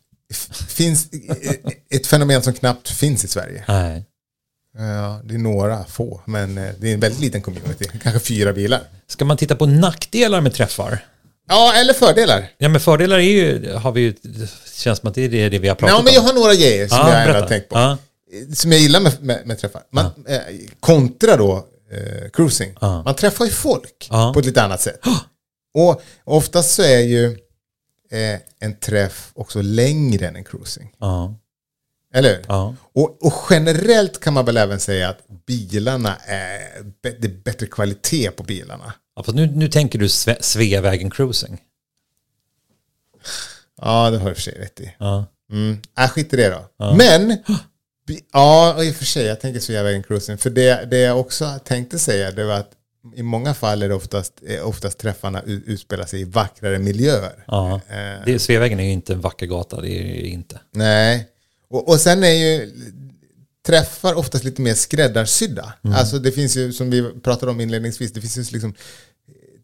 Finns 0.68 1.08
ett 1.90 2.08
fenomen 2.08 2.42
som 2.44 2.54
knappt 2.54 2.90
finns 2.90 3.24
i 3.26 3.28
Sverige. 3.28 3.64
Nej. 3.68 4.06
Ja, 4.78 5.20
det 5.24 5.34
är 5.34 5.38
några 5.38 5.84
få, 5.86 6.22
men 6.26 6.58
eh, 6.58 6.70
det 6.80 6.90
är 6.90 6.94
en 6.94 7.00
väldigt 7.00 7.22
liten 7.22 7.42
community. 7.42 7.86
Kanske 8.04 8.20
fyra 8.20 8.54
bilar. 8.54 8.82
Ska 9.08 9.26
man 9.26 9.38
titta 9.38 9.56
på 9.56 9.66
nackdelar 9.66 10.42
med 10.42 10.54
träffar? 10.54 11.06
Ja, 11.48 11.74
eller 11.76 11.94
fördelar. 11.94 12.50
Ja, 12.58 12.70
men 12.70 12.82
fördelar 12.82 13.18
är 13.18 13.22
ju, 13.22 13.74
har 13.74 13.92
vi 13.92 14.02
ju, 14.02 14.16
det 14.22 14.50
känns 14.76 15.00
som 15.00 15.10
att 15.10 15.16
det 15.16 15.22
är 15.22 15.50
det, 15.50 15.60
vi 15.60 15.68
har 15.68 15.76
pratat 15.76 15.96
Ja, 15.98 16.04
men 16.04 16.14
jag 16.14 16.22
om. 16.22 16.28
har 16.28 16.34
några 16.34 16.56
grejer 16.56 16.88
som 16.88 16.98
Ja, 16.98 17.12
jag 17.14 17.22
ändå 17.28 17.40
har 17.40 17.48
tänkt 17.48 17.70
på. 17.70 17.76
Ja. 17.78 17.98
Som 18.54 18.72
jag 18.72 18.82
gillar 18.82 19.00
med, 19.00 19.24
med, 19.24 19.42
med 19.48 19.60
träffar. 19.60 19.82
Man, 19.92 20.06
eh, 20.28 20.40
kontra 20.80 21.38
då 21.38 21.66
eh, 21.92 22.30
cruising. 22.34 22.76
Man 22.82 23.16
träffar 23.16 23.46
ju 23.46 23.52
folk 23.52 24.08
på 24.34 24.40
ett 24.40 24.46
lite 24.46 24.62
annat 24.64 24.82
sätt. 24.82 25.00
Och 25.74 26.02
oftast 26.24 26.74
så 26.74 26.82
är 26.82 27.00
ju 27.00 27.26
eh, 28.12 28.40
en 28.60 28.80
träff 28.80 29.32
också 29.36 29.62
längre 29.62 30.28
än 30.28 30.36
en 30.36 30.44
cruising. 30.44 30.92
Ja, 32.16 32.20
Eller 32.20 32.30
hur? 32.36 32.46
ja. 32.48 32.76
Och, 32.94 33.26
och 33.26 33.34
generellt 33.50 34.20
kan 34.20 34.34
man 34.34 34.46
väl 34.46 34.58
även 34.58 34.80
säga 34.80 35.10
att 35.10 35.20
bilarna 35.46 36.16
är, 36.26 36.60
det 37.02 37.28
är 37.28 37.44
bättre 37.44 37.68
kvalitet 37.68 38.32
på 38.32 38.44
bilarna. 38.44 38.94
ja 39.16 39.24
fast 39.24 39.36
nu, 39.36 39.46
nu 39.48 39.68
tänker 39.68 40.00
du 40.00 40.10
Sve, 40.10 40.38
Sveavägen 40.42 41.10
cruising. 41.12 41.58
Ja, 43.82 44.10
det 44.10 44.18
har 44.18 44.26
du 44.26 44.30
i 44.30 44.34
och 44.34 44.38
för 44.38 44.42
sig 44.42 44.54
rätt 44.60 44.80
i. 44.80 44.96
Ja. 45.00 45.26
Mm. 45.52 45.78
Äh, 46.00 46.10
skit 46.10 46.34
i 46.34 46.38
det 46.38 46.50
då. 46.78 46.94
Men, 46.98 47.28
bi- 48.08 48.22
ja, 48.34 48.84
i 48.84 48.92
och 48.92 48.96
för 48.96 49.06
sig, 49.06 49.26
jag 49.26 49.40
tänker 49.42 49.60
Sveavägen 49.60 50.04
Cruising. 50.04 50.38
För 50.38 50.50
det, 50.50 50.86
det 50.92 50.98
jag 51.00 51.20
också 51.20 51.60
tänkte 51.66 52.00
säga, 52.00 52.32
det 52.32 52.44
var 52.44 52.54
att 52.56 52.72
i 53.16 53.24
många 53.24 53.54
fall 53.54 53.84
är 53.84 53.90
det 53.90 53.96
oftast, 53.96 54.34
är 54.48 54.64
oftast 54.64 54.98
träffarna 54.98 55.42
utspelar 55.46 56.06
sig 56.06 56.22
i 56.22 56.24
vackrare 56.24 56.80
miljöer. 56.80 57.44
ja. 57.48 57.82
Eh, 57.90 58.22
Det, 58.26 58.40
Sveavägen 58.40 58.80
är 58.80 58.84
ju 58.84 58.92
inte 58.92 59.14
en 59.14 59.22
vacker 59.22 59.46
gata, 59.46 59.82
det 59.82 59.90
är 59.90 60.04
ju 60.04 60.28
inte. 60.28 60.60
nej. 60.72 61.28
Och, 61.70 61.88
och 61.90 62.00
sen 62.00 62.24
är 62.24 62.30
ju 62.30 62.72
träffar 63.68 64.14
oftast 64.14 64.44
lite 64.44 64.62
mer 64.62 64.74
skräddarsydda. 64.74 65.74
Mm. 65.84 65.96
Alltså 65.98 66.20
det 66.20 66.32
finns 66.32 66.58
ju, 66.58 66.74
som 66.74 66.90
vi 66.90 67.04
pratade 67.24 67.52
om 67.52 67.62
inledningsvis, 67.62 68.14
det 68.14 68.22
finns 68.22 68.38
ju 68.38 68.54
liksom 68.54 68.74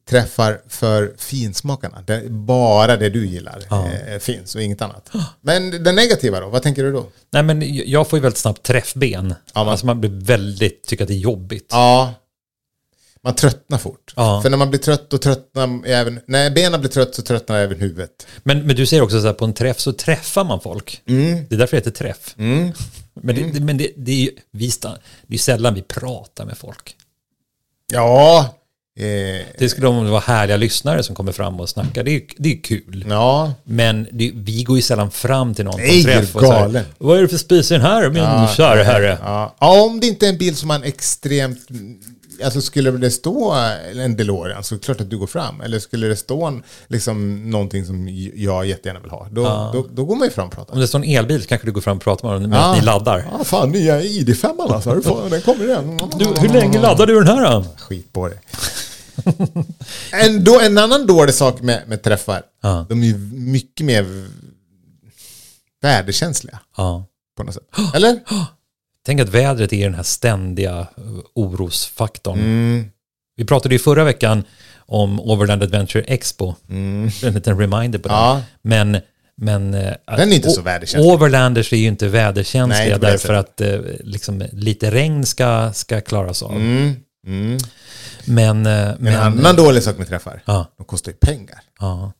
träffar 0.09 0.61
för 0.67 1.13
finsmakarna. 1.17 2.01
Där 2.01 2.29
bara 2.29 2.97
det 2.97 3.09
du 3.09 3.27
gillar 3.27 3.63
eh, 4.13 4.19
finns 4.19 4.55
och 4.55 4.61
inget 4.61 4.81
annat. 4.81 5.09
Men 5.41 5.83
det 5.83 5.91
negativa 5.91 6.39
då, 6.39 6.49
vad 6.49 6.63
tänker 6.63 6.83
du 6.83 6.91
då? 6.91 7.05
Nej, 7.33 7.43
men 7.43 7.75
jag 7.89 8.07
får 8.09 8.17
ju 8.19 8.23
väldigt 8.23 8.37
snabbt 8.37 8.63
träffben. 8.63 9.33
Ja, 9.53 9.63
man- 9.63 9.69
Alltså 9.69 9.85
man 9.85 9.99
blir 10.01 10.09
väldigt, 10.25 10.83
tycker 10.83 11.03
att 11.03 11.07
det 11.07 11.13
är 11.13 11.17
jobbigt. 11.17 11.67
Ja. 11.71 12.13
Man 13.23 13.35
tröttnar 13.35 13.77
fort. 13.77 14.13
Ja. 14.15 14.41
För 14.41 14.49
när 14.49 14.57
man 14.57 14.69
blir 14.69 14.79
trött 14.79 15.09
då 15.09 15.17
tröttnar 15.17 15.85
även... 15.85 16.19
När 16.25 16.51
benen 16.51 16.79
blir 16.79 16.89
trött 16.89 17.15
så 17.15 17.21
tröttnar 17.21 17.59
även 17.59 17.79
huvudet. 17.79 18.27
Men, 18.43 18.67
men 18.67 18.75
du 18.75 18.85
säger 18.85 19.03
också 19.03 19.21
så 19.21 19.27
här, 19.27 19.33
på 19.33 19.45
en 19.45 19.53
träff 19.53 19.79
så 19.79 19.93
träffar 19.93 20.43
man 20.43 20.61
folk. 20.61 21.01
Mm. 21.05 21.45
Det 21.49 21.55
är 21.55 21.59
därför 21.59 21.77
det 21.77 21.79
heter 21.79 21.91
träff. 21.91 22.33
Men, 23.13 23.35
det, 23.35 23.51
det, 23.51 23.59
men 23.59 23.77
det, 23.77 23.91
det 23.97 24.11
är 24.11 24.15
ju 24.15 24.31
vi 24.51 24.71
det 24.81 24.87
är 24.87 24.97
ju 25.27 25.37
sällan 25.37 25.73
vi 25.73 25.81
pratar 25.81 26.45
med 26.45 26.57
folk. 26.57 26.95
Ja, 27.91 28.55
Eh, 28.99 29.45
Det 29.57 29.69
skulle 29.69 29.87
om 29.87 30.05
det 30.05 30.11
var 30.11 30.21
härliga 30.21 30.57
lyssnare 30.57 31.03
som 31.03 31.15
kommer 31.15 31.31
fram 31.31 31.59
och 31.59 31.69
snackar. 31.69 32.03
Det 32.03 32.11
är, 32.15 32.21
det 32.37 32.51
är 32.53 32.61
kul. 32.63 33.05
ja, 33.09 33.53
Men 33.63 34.07
det, 34.11 34.31
vi 34.35 34.63
går 34.63 34.75
ju 34.75 34.81
sällan 34.81 35.11
fram 35.11 35.53
till 35.53 35.65
någon 35.65 35.73
på 35.73 35.79
Nej, 35.79 35.97
en 35.99 36.03
träff 36.03 36.35
och 36.35 36.41
så 36.41 36.51
här. 36.51 36.83
Vad 36.97 37.17
är 37.17 37.21
det 37.21 37.27
för 37.27 37.37
spis 37.37 37.71
i 37.71 37.73
den 37.73 37.83
här, 37.83 38.09
min 38.09 38.23
Ja, 38.23 38.53
kära 38.57 38.83
herre? 38.83 39.17
Ja. 39.23 39.55
ja, 39.59 39.81
om 39.81 39.99
det 39.99 40.07
inte 40.07 40.25
är 40.25 40.29
en 40.29 40.37
bil 40.37 40.55
som 40.55 40.67
man 40.67 40.83
extremt... 40.83 41.59
Alltså 42.43 42.61
skulle 42.61 42.91
det 42.91 43.11
stå 43.11 43.51
en 43.95 44.15
DeLorean 44.17 44.63
så 44.63 44.75
är 44.75 44.79
det 44.79 44.85
klart 44.85 45.01
att 45.01 45.09
du 45.09 45.17
går 45.17 45.27
fram. 45.27 45.61
Eller 45.61 45.79
skulle 45.79 46.07
det 46.07 46.15
stå 46.15 46.45
en, 46.45 46.63
liksom, 46.87 47.49
någonting 47.51 47.85
som 47.85 48.07
jag 48.35 48.65
jättegärna 48.65 48.99
vill 48.99 49.11
ha, 49.11 49.27
då, 49.31 49.43
då, 49.73 49.85
då 49.93 50.05
går 50.05 50.15
man 50.15 50.27
ju 50.27 50.31
fram 50.31 50.47
och 50.47 50.53
pratar. 50.53 50.73
Om 50.73 50.79
det 50.79 50.87
står 50.87 50.99
en 50.99 51.05
elbil 51.05 51.41
så 51.41 51.47
kanske 51.47 51.67
du 51.67 51.71
går 51.71 51.81
fram 51.81 51.97
och 51.97 52.03
pratar 52.03 52.29
med 52.31 52.41
den 52.41 52.49
medan 52.49 52.77
ni 52.77 52.81
laddar. 52.85 53.25
Ja, 53.31 53.43
fan, 53.43 53.71
nya 53.71 54.01
ID5 54.01 54.73
alltså. 54.73 54.93
Den 55.29 55.41
kommer 55.41 55.65
igen. 55.65 55.99
Du, 56.19 56.25
hur 56.25 56.49
länge 56.49 56.81
laddar 56.81 57.07
du 57.07 57.23
den 57.23 57.27
här 57.37 57.51
då? 57.51 57.65
Skit 57.77 58.13
på 58.13 58.27
det. 58.27 58.35
en, 60.11 60.43
då, 60.43 60.59
en 60.59 60.77
annan 60.77 61.07
dålig 61.07 61.35
sak 61.35 61.61
med, 61.61 61.81
med 61.87 62.03
träffar, 62.03 62.43
Ja. 62.61 62.85
de 62.89 63.03
är 63.03 63.07
ju 63.07 63.17
mycket 63.33 63.85
mer 63.85 64.05
väderkänsliga 65.81 66.59
Ja. 66.77 67.05
på 67.37 67.43
något 67.43 67.53
sätt. 67.53 67.63
Eller? 67.95 68.19
Tänk 69.05 69.21
att 69.21 69.29
vädret 69.29 69.73
är 69.73 69.83
den 69.83 69.93
här 69.93 70.03
ständiga 70.03 70.79
eh, 70.79 71.03
orosfaktorn. 71.35 72.39
Mm. 72.39 72.85
Vi 73.35 73.45
pratade 73.45 73.75
ju 73.75 73.79
förra 73.79 74.03
veckan 74.03 74.43
om 74.77 75.19
Overland 75.19 75.63
Adventure 75.63 76.03
Expo. 76.03 76.55
En 76.69 77.11
liten 77.21 77.59
reminder 77.59 77.99
på. 77.99 78.09
Mm. 78.09 78.19
Ja. 78.21 78.41
Men, 78.61 78.97
men 79.37 79.73
eh, 79.73 79.93
Den 80.05 80.31
är 80.31 80.35
inte 80.35 80.49
så 80.49 80.61
väderkänslig. 80.61 81.11
Overlanders 81.13 81.73
är 81.73 81.77
ju 81.77 81.87
inte 81.87 82.07
väderkänsliga 82.07 82.79
Nej, 82.89 82.99
det 82.99 83.07
därför 83.07 83.33
att 83.33 83.61
eh, 83.61 83.79
liksom, 83.99 84.43
lite 84.51 84.91
regn 84.91 85.25
ska, 85.25 85.73
ska 85.73 86.01
klaras 86.01 86.43
av. 86.43 86.51
Mm. 86.51 86.95
Mm. 87.27 87.57
Men, 88.25 88.65
eh, 88.65 88.89
En 88.89 88.95
men 88.99 89.15
annan 89.15 89.55
dålig 89.55 89.83
sak 89.83 89.97
med 89.97 90.07
träffar, 90.07 90.43
ja, 90.45 90.71
de 90.77 90.85
kostar 90.85 91.11
ju 91.11 91.17
pengar. 91.17 91.59
ja, 91.79 92.11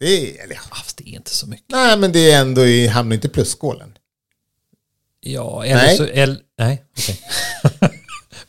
Det 0.00 0.06
är, 0.06 0.44
eller, 0.44 0.54
ja. 0.54 0.76
det 0.96 1.08
är 1.08 1.14
inte 1.14 1.34
så 1.34 1.46
mycket. 1.46 1.66
Nej, 1.68 1.98
men 1.98 2.12
det 2.12 2.30
är 2.30 2.40
ändå 2.40 2.64
i, 2.66 2.86
hamnar 2.86 3.14
inte 3.14 3.26
i 3.26 3.30
plusskålen. 3.30 3.92
Ja, 5.20 5.64
eller 5.64 5.82
Nej. 5.82 5.96
så... 5.96 6.04
El, 6.06 6.38
nej, 6.58 6.82
okej. 6.98 7.20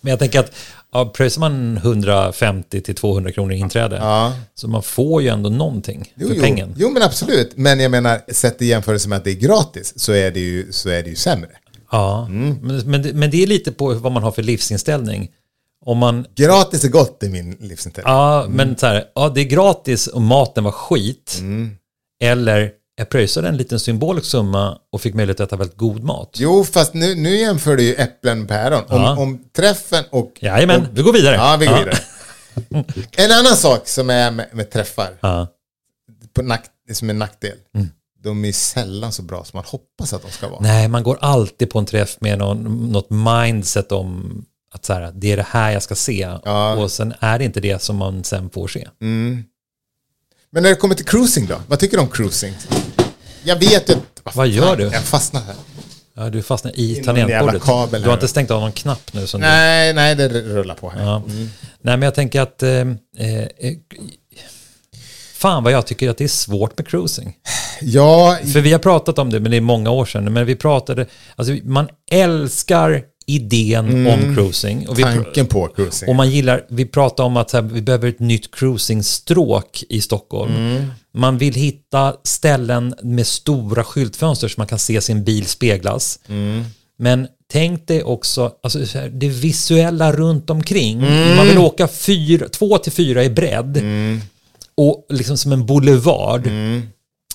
men 0.02 0.10
jag 0.10 0.20
tänker 0.20 0.40
att 0.40 0.52
ja, 0.92 1.06
pröjsar 1.10 1.40
man 1.40 1.78
150 1.78 2.82
till 2.82 2.96
200 2.96 3.32
kronor 3.32 3.54
i 3.54 3.58
inträde 3.58 3.96
Ja. 3.96 4.34
så 4.56 4.68
man 4.68 4.84
får 4.84 5.22
ju 5.22 5.28
ändå 5.28 5.50
någonting 5.50 6.14
Jo, 6.16 6.28
för 6.28 6.36
jo. 6.36 6.42
pengen. 6.42 6.76
jo, 6.78 6.90
men 6.90 7.04
absolut. 7.04 7.58
Men 7.58 7.80
jag 7.80 7.92
menar, 7.92 8.22
sett 8.34 8.62
i 8.62 8.66
jämförelse 8.66 9.10
med 9.10 9.18
att 9.18 9.24
det 9.24 9.32
är 9.32 9.36
gratis 9.36 9.94
så 10.00 10.12
är 10.12 10.32
det 10.32 10.40
ju, 10.40 10.72
så 10.72 10.90
är 10.90 11.04
det 11.04 11.10
ju 11.10 11.16
sämre. 11.16 11.50
Ja, 11.92 12.26
Mm. 12.30 12.58
men, 12.62 12.78
men, 12.92 13.20
men 13.20 13.32
det 13.32 13.44
är 13.44 13.48
lite 13.48 13.72
på 13.72 13.94
vad 13.94 14.12
man 14.12 14.24
har 14.24 14.32
för 14.32 14.44
livsinställning. 14.44 15.32
Om 15.86 15.98
man, 15.98 16.25
Gratis 16.36 16.84
är 16.84 16.90
gott 16.90 17.24
i 17.24 17.30
min 17.30 17.52
livsinställning. 17.60 18.13
ja, 18.13 18.46
men 18.50 18.78
så 18.78 18.86
här, 18.88 19.04
ja, 19.16 19.30
det 19.30 19.42
är 19.42 19.46
gratis 19.46 20.08
och 20.08 20.22
maten 20.22 20.63
var 20.63 20.72
skit. 20.72 21.38
Mm. 21.40 21.72
Eller 22.24 22.72
jag 22.96 23.10
pröjsade 23.10 23.48
en 23.48 23.58
liten 23.58 23.80
symbolisk 23.80 24.28
summa 24.28 24.78
och 24.92 25.02
fick 25.02 25.13
möjlighet 25.13 25.40
att 25.40 25.48
äta 25.48 25.56
väldigt 25.56 25.78
god 25.78 26.04
mat. 26.04 26.30
Jo, 26.40 26.63
fast 26.63 26.94
nu, 26.94 27.16
nu 27.16 27.36
jämför 27.36 27.78
du 27.78 27.84
ju 27.84 27.96
äpplen 27.96 28.42
och 28.42 28.48
päron. 28.48 28.84
Om, 28.88 29.02
Ja. 29.02 29.18
om 29.18 29.44
träffen 29.56 30.04
och... 30.10 30.32
Jajamän, 30.40 30.82
och, 30.82 30.88
vi 30.98 31.02
går 31.02 31.13
vidare. 31.13 31.36
Ja, 31.36 31.58
vi 31.60 31.66
går 31.66 31.78
vidare. 31.78 31.98
En 33.18 33.32
annan 33.32 33.56
sak 33.56 33.88
som 33.88 34.10
är 34.10 34.32
med, 34.32 34.48
med 34.54 34.72
träffar, 34.72 35.10
Ja. 35.22 35.48
på 36.34 36.42
nack, 36.42 36.66
som 36.94 37.10
är 37.10 37.13
en 37.13 37.20
nackdel, 37.20 37.58
de 38.24 38.46
är 38.46 38.52
sällan 38.52 39.12
så 39.12 39.22
bra 39.22 39.44
som 39.44 39.58
man 39.58 39.63
hoppas 39.68 40.13
att 40.13 40.22
de 40.22 40.32
ska 40.32 40.50
vara. 40.50 40.60
Nej, 40.62 40.88
man 40.88 41.04
går 41.04 41.18
alltid 41.22 41.70
på 41.70 41.80
en 41.80 41.86
träff 41.86 42.18
med 42.20 42.38
någon, 42.40 42.92
något 42.92 43.10
mindset 43.10 43.92
om 43.92 44.46
att 44.74 44.86
så 44.86 44.94
här, 44.94 45.12
det 45.15 45.32
är 45.32 45.38
det 45.38 45.48
här 45.50 45.72
jag 45.72 45.84
ska 45.84 45.96
se. 45.96 46.30
Ja. 46.46 46.74
Och 46.75 46.92
sen 46.92 47.13
är 47.20 47.39
det 47.39 47.46
inte 47.46 47.60
det 47.62 47.82
som 47.82 47.96
man 47.96 48.24
sen 48.24 48.50
får 48.50 48.68
se. 48.68 48.88
Mm. 49.01 49.44
Men 50.51 50.63
när 50.63 50.70
det 50.70 50.75
kommer 50.75 50.96
till 50.96 51.06
cruising 51.06 51.46
då? 51.48 51.56
Vad 51.68 51.80
tycker 51.80 51.98
du 51.98 52.03
om 52.03 52.10
cruising? 52.10 52.53
Jag 53.44 53.56
vet 53.56 53.89
ju 53.89 53.94
att... 53.94 54.36
Vad 54.36 54.48
gör 54.48 54.75
du? 54.75 54.84
Jag 54.84 55.03
fastnar 55.03 55.42
här. 55.42 55.56
Ja, 56.15 56.30
du 56.30 56.42
fastnar 56.44 56.80
i 56.80 56.96
tangentbordet. 56.96 57.65
Du 57.92 58.08
har 58.08 58.13
inte 58.13 58.27
stängt 58.27 58.51
av 58.51 58.62
någon 58.62 58.72
knapp 58.72 59.13
nu. 59.13 59.27
Som 59.27 59.42
du, 59.42 59.48
Nej, 59.48 59.94
nej, 59.94 60.15
det 60.15 60.27
rullar 60.30 60.75
på 60.75 60.89
här. 60.89 61.03
ja. 61.03 61.24
Nej, 61.82 61.98
men 61.98 62.01
jag 62.01 62.15
tänker 62.15 62.42
att... 62.42 62.63
Eh, 62.63 62.70
eh, 62.70 63.44
eh, 63.58 63.74
fan 65.34 65.63
vad 65.63 65.74
jag 65.74 65.86
tycker 65.86 66.10
att 66.10 66.18
det 66.18 66.24
är 66.24 66.27
svårt 66.27 66.77
med 66.77 66.88
cruising. 66.88 67.38
Ja, 67.82 68.38
För 68.53 68.62
vi 68.62 68.72
har 68.72 68.80
pratat 68.80 69.20
om 69.20 69.30
det, 69.30 69.39
men 69.39 69.51
det 69.51 69.58
är 69.58 69.62
många 69.62 69.89
år 69.89 70.06
sedan. 70.06 70.34
Men 70.34 70.46
vi 70.46 70.56
pratade... 70.56 71.06
Alltså, 71.36 71.53
man 71.63 71.88
älskar 72.12 73.03
idén 73.25 74.08
om 74.08 74.36
cruising. 74.36 74.88
Och 74.88 75.00
vi, 75.00 75.03
tanken 75.03 75.46
på 75.46 75.68
cruising. 75.68 76.10
Och 76.10 76.15
man 76.15 76.30
gillar, 76.30 76.65
vi 76.70 76.86
pratar 76.86 77.24
om 77.24 77.38
att 77.38 77.51
här, 77.51 77.62
vi 77.62 77.82
behöver 77.82 78.10
ett 78.10 78.20
nytt 78.20 78.56
cruisingstråk 78.56 79.84
i 79.89 80.01
Stockholm. 80.01 80.56
Mm. 80.56 80.92
Man 81.13 81.38
vill 81.38 81.53
hitta 81.53 82.15
ställen 82.24 82.96
med 83.01 83.27
stora 83.27 83.84
skyltfönster 83.84 84.48
så 84.48 84.53
man 84.58 84.68
kan 84.68 84.80
se 84.80 85.01
sin 85.01 85.24
bil 85.24 85.46
speglas. 85.46 86.20
Mm. 86.27 86.63
Men 86.98 87.27
tänk 87.51 87.88
dig 87.88 88.03
också 88.03 88.51
alltså, 88.63 88.80
det 89.12 89.27
visuella 89.27 90.12
runt 90.12 90.50
omkring. 90.50 91.03
Mm. 91.03 91.36
Man 91.36 91.48
vill 91.48 91.58
åka 91.58 91.88
fyra, 91.88 92.50
två 92.50 92.77
till 92.77 92.92
fyra 92.92 93.24
i 93.24 93.30
bredd. 93.30 93.82
Och 94.75 95.06
liksom 95.10 95.38
som 95.38 95.51
en 95.51 95.65
boulevard. 95.65 96.48
Mm. 96.48 96.82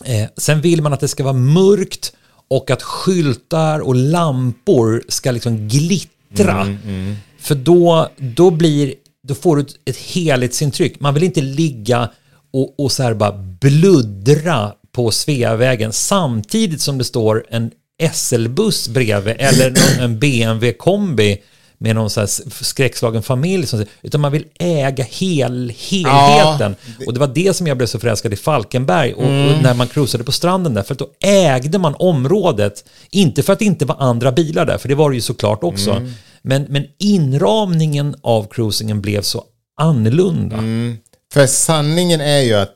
Eh, 0.04 0.28
sen 0.36 0.60
vill 0.60 0.82
man 0.82 0.92
att 0.92 1.00
det 1.00 1.08
ska 1.08 1.24
vara 1.24 1.34
mörkt 1.34 2.12
och 2.48 2.70
att 2.70 2.82
skyltar 2.82 3.80
och 3.80 3.94
lampor 3.94 5.02
ska 5.08 5.30
liksom 5.30 5.68
glittra. 5.68 6.60
Mm, 6.60 7.16
För 7.38 7.54
då, 7.54 8.08
då, 8.16 8.50
blir, 8.50 8.94
då 9.22 9.34
får 9.34 9.56
du 9.56 9.66
ett, 9.84 9.96
helhetsintryck. 9.96 11.00
Man 11.00 11.14
vill 11.14 11.22
inte 11.22 11.40
ligga 11.40 12.10
och, 12.52 12.80
och 12.80 12.92
så 12.92 13.02
här 13.02 13.14
bara 13.14 13.32
bluddra 13.32 14.72
på 14.92 15.10
Sveavägen 15.10 15.92
samtidigt 15.92 16.80
som 16.80 16.98
det 16.98 17.04
står 17.04 17.44
en 17.50 17.70
SL-buss 18.12 18.88
bredvid 18.88 19.36
eller 19.38 20.00
en 20.00 20.18
BMW-kombi 20.18 21.42
med 21.78 21.94
någon 21.94 22.10
så 22.10 22.26
skräckslagen 22.50 23.22
familj. 23.22 23.66
Som, 23.66 23.84
utan 24.02 24.20
man 24.20 24.32
vill 24.32 24.44
äga 24.58 25.04
hel, 25.04 25.72
helheten. 25.76 26.76
och 27.06 27.14
det 27.14 27.20
var 27.20 27.26
det 27.26 27.56
som 27.56 27.66
jag 27.66 27.76
blev 27.76 27.86
så 27.86 27.98
förälskad 27.98 28.32
i 28.32 28.36
Falkenberg 28.36 29.12
och, 29.12 29.22
och 29.22 29.62
när 29.62 29.74
man 29.74 29.86
cruisade 29.88 30.24
på 30.24 30.32
stranden 30.32 30.74
där. 30.74 30.82
För 30.82 30.92
att 30.92 30.98
då 30.98 31.08
ägde 31.20 31.78
man 31.78 31.94
området. 31.98 32.84
Inte 33.10 33.42
för 33.42 33.52
att 33.52 33.58
det 33.58 33.64
inte 33.64 33.84
var 33.84 33.96
andra 33.98 34.32
bilar 34.32 34.66
där, 34.66 34.78
för 34.78 34.88
det 34.88 34.94
var 34.94 35.10
det 35.10 35.16
ju 35.16 35.22
såklart 35.22 35.64
också. 35.64 35.94
Men, 36.42 36.62
men 36.68 36.86
inramningen 36.98 38.16
av 38.20 38.46
cruisingen 38.50 39.00
blev 39.00 39.22
så 39.22 39.44
annorlunda. 39.80 40.56
Mm. 40.56 40.96
För 41.32 41.46
sanningen 41.46 42.20
är 42.20 42.40
ju 42.40 42.54
att 42.54 42.74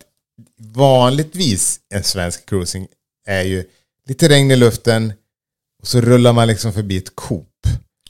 vanligtvis 0.59 1.80
en 1.94 2.02
svensk 2.02 2.49
cruising 2.49 2.87
är 3.26 3.42
ju 3.42 3.64
lite 4.09 4.28
regn 4.28 4.50
i 4.50 4.56
luften 4.56 5.12
och 5.82 5.88
så 5.88 6.00
rullar 6.00 6.32
man 6.32 6.49
liksom 6.49 6.73
förbi 6.73 6.97
ett 6.97 7.16
Coop. 7.16 7.49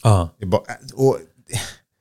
Ja. 0.03 0.35
Det 0.39 0.45
är 0.45 0.49
bara- 0.49 0.63
Och, 0.95 1.19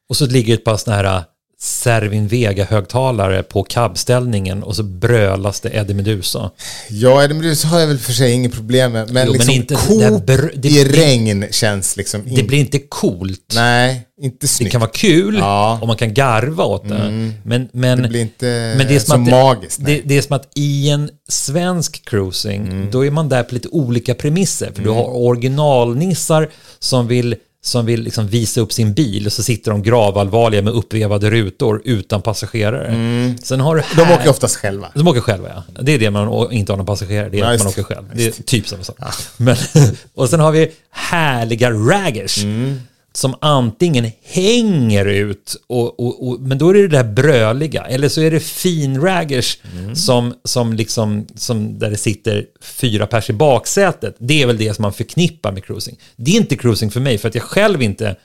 Och 0.10 0.18
så 0.18 0.26
ligger 0.26 0.54
ett 0.54 0.64
par 0.64 0.78
sådana 0.78 1.02
här 1.10 1.18
äh, 1.18 1.24
Servin 1.64 2.28
Vega-högtalare 2.28 3.44
på 3.44 3.64
kabställningen 3.64 4.64
och 4.64 4.76
så 4.76 4.84
brölas 4.84 5.60
det 5.62 5.70
Eddie 5.70 5.94
Meduza. 5.94 6.52
ja, 6.90 7.24
Eddie 7.24 7.34
Meduza 7.34 7.68
har 7.68 7.80
jag 7.80 7.88
väl 7.88 7.98
för 7.98 8.14
sig 8.14 8.32
inget 8.32 8.54
problem 8.54 8.92
med. 8.92 9.12
Men 9.12 9.26
Jo, 9.26 9.32
men 9.32 9.34
liksom 9.34 9.54
inte- 9.54 9.76
Coop 9.76 10.28
det 10.28 10.50
det- 10.56 10.70
i 10.70 10.84
det- 10.84 10.90
regn 11.02 11.46
känns 11.52 11.98
liksom... 11.98 12.22
Det 12.26 12.42
in- 12.42 12.48
blir 12.48 12.60
inte 12.60 12.80
coolt. 12.80 13.54
Nej, 13.56 14.08
inte 14.22 14.38
Det 14.42 14.48
snyggt. 14.48 14.72
kan 14.72 14.82
vara 14.82 14.92
kul 14.92 15.38
Ja. 15.38 15.80
och 15.82 15.88
man 15.88 15.98
kan 15.98 16.14
garva 16.14 16.64
åt 16.64 16.90
det. 16.90 17.34
Men, 17.44 17.70
men, 17.74 18.02
Det 18.02 18.08
blir 18.10 18.22
inte 18.22 18.74
men 18.78 18.88
det 18.88 18.96
är 18.96 19.00
så 19.00 19.06
som 19.06 19.24
att 19.24 19.30
magiskt. 19.30 19.80
Det, 19.86 20.02
det 20.06 20.18
är 20.18 20.22
som 20.22 20.36
att 20.36 20.48
i 20.56 20.90
en 20.90 21.10
svensk 21.30 22.06
cruising, 22.10 22.90
då 22.92 23.06
är 23.06 23.12
man 23.12 23.30
där 23.30 23.44
på 23.44 23.54
lite 23.56 23.68
olika 23.68 24.16
premisser. 24.16 24.72
För 24.76 24.84
du 24.84 24.90
har 24.90 25.16
originalnissar 25.18 26.50
som 26.80 27.08
vill, 27.08 27.36
som 27.64 27.86
vill 27.86 28.02
liksom 28.02 28.28
visa 28.28 28.62
upp 28.62 28.74
sin 28.74 28.94
bil 28.94 29.26
och 29.26 29.34
så 29.34 29.44
sitter 29.44 29.72
de 29.72 29.84
gravallvarliga 29.84 30.62
med 30.62 30.74
uppvevade 30.74 31.30
rutor 31.30 31.82
utan 31.86 32.22
passagerare. 32.22 33.36
Sen 33.44 33.60
har 33.60 33.76
du 33.76 33.84
De 33.96 34.04
här- 34.04 34.16
åker 34.20 34.30
oftast 34.30 34.56
själva. 34.56 34.88
de 34.96 35.08
åker 35.08 35.22
själva, 35.22 35.50
ja. 35.56 35.82
Det 35.82 35.92
är 35.92 36.00
det 36.00 36.12
man 36.12 36.52
inte 36.52 36.72
har 36.72 36.78
någon 36.78 36.86
passagerare, 36.86 37.30
det 37.30 37.38
är 37.38 37.42
Ja, 37.42 37.54
att 37.54 37.60
man 37.60 37.68
åker 37.68 37.84
själv. 37.84 38.04
Det 38.14 38.26
är 38.40 38.44
typ 38.44 38.68
samma 38.68 38.84
sak. 38.84 38.98
Men, 39.38 39.56
och 40.16 40.30
sen 40.30 40.40
har 40.40 40.52
vi 40.52 40.72
härliga 40.92 41.72
raggers. 41.72 42.44
Mm. 42.44 42.80
Som 43.14 43.36
antingen 43.42 44.12
hänger 44.24 45.06
ut, 45.06 45.56
och, 45.68 46.00
och, 46.00 46.28
och, 46.28 46.42
men 46.42 46.58
då 46.58 46.70
är 46.70 46.74
det 46.74 46.82
det 46.88 46.98
där 46.98 47.04
bröliga. 47.14 47.84
Eller 47.84 48.10
så 48.10 48.22
är 48.22 48.32
det 48.32 48.40
fin 48.40 49.02
raggers 49.02 49.58
Mm. 49.78 49.96
som, 49.96 50.34
som 50.44 50.74
liksom, 50.74 51.28
som 51.36 51.80
där 51.80 51.90
det 51.90 51.98
sitter 51.98 52.46
fyra 52.62 53.08
pers 53.08 53.30
i 53.30 53.34
baksätet. 53.34 54.16
Det 54.20 54.42
är 54.42 54.48
väl 54.48 54.58
det 54.58 54.74
som 54.74 54.82
man 54.82 54.94
förknippar 54.94 55.52
med 55.52 55.64
cruising. 55.66 55.98
Det 56.16 56.32
är 56.32 56.36
inte 56.38 56.56
cruising 56.56 56.92
för 56.92 57.00
mig, 57.00 57.18
för 57.18 57.28
att 57.30 57.36
jag 57.36 57.44
själv 57.44 57.82
inte 57.82 58.16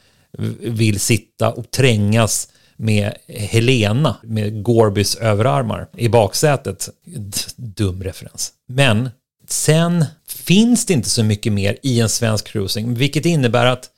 vill 0.61 1.01
sitta 1.01 1.51
och 1.53 1.71
trängas 1.71 2.49
med 2.77 3.13
Helena 3.29 4.17
med 4.23 4.63
Gorbys 4.63 5.15
överarmar 5.17 5.89
i 5.97 6.09
baksätet. 6.09 6.89
Dum 7.57 8.03
referens. 8.03 8.53
Men 8.69 9.11
sen 9.49 10.05
finns 10.29 10.87
det 10.87 10.93
inte 10.95 11.11
så 11.11 11.23
mycket 11.25 11.53
mer 11.53 11.77
i 11.83 12.01
en 12.01 12.09
svensk 12.09 12.47
cruising, 12.47 12.95
vilket 12.95 13.27
innebär 13.27 13.67
att, 13.67 13.91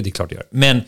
det 0.00 0.08
är 0.08 0.10
klart 0.10 0.28
det 0.28 0.34
gör, 0.34 0.46
men 0.50 0.82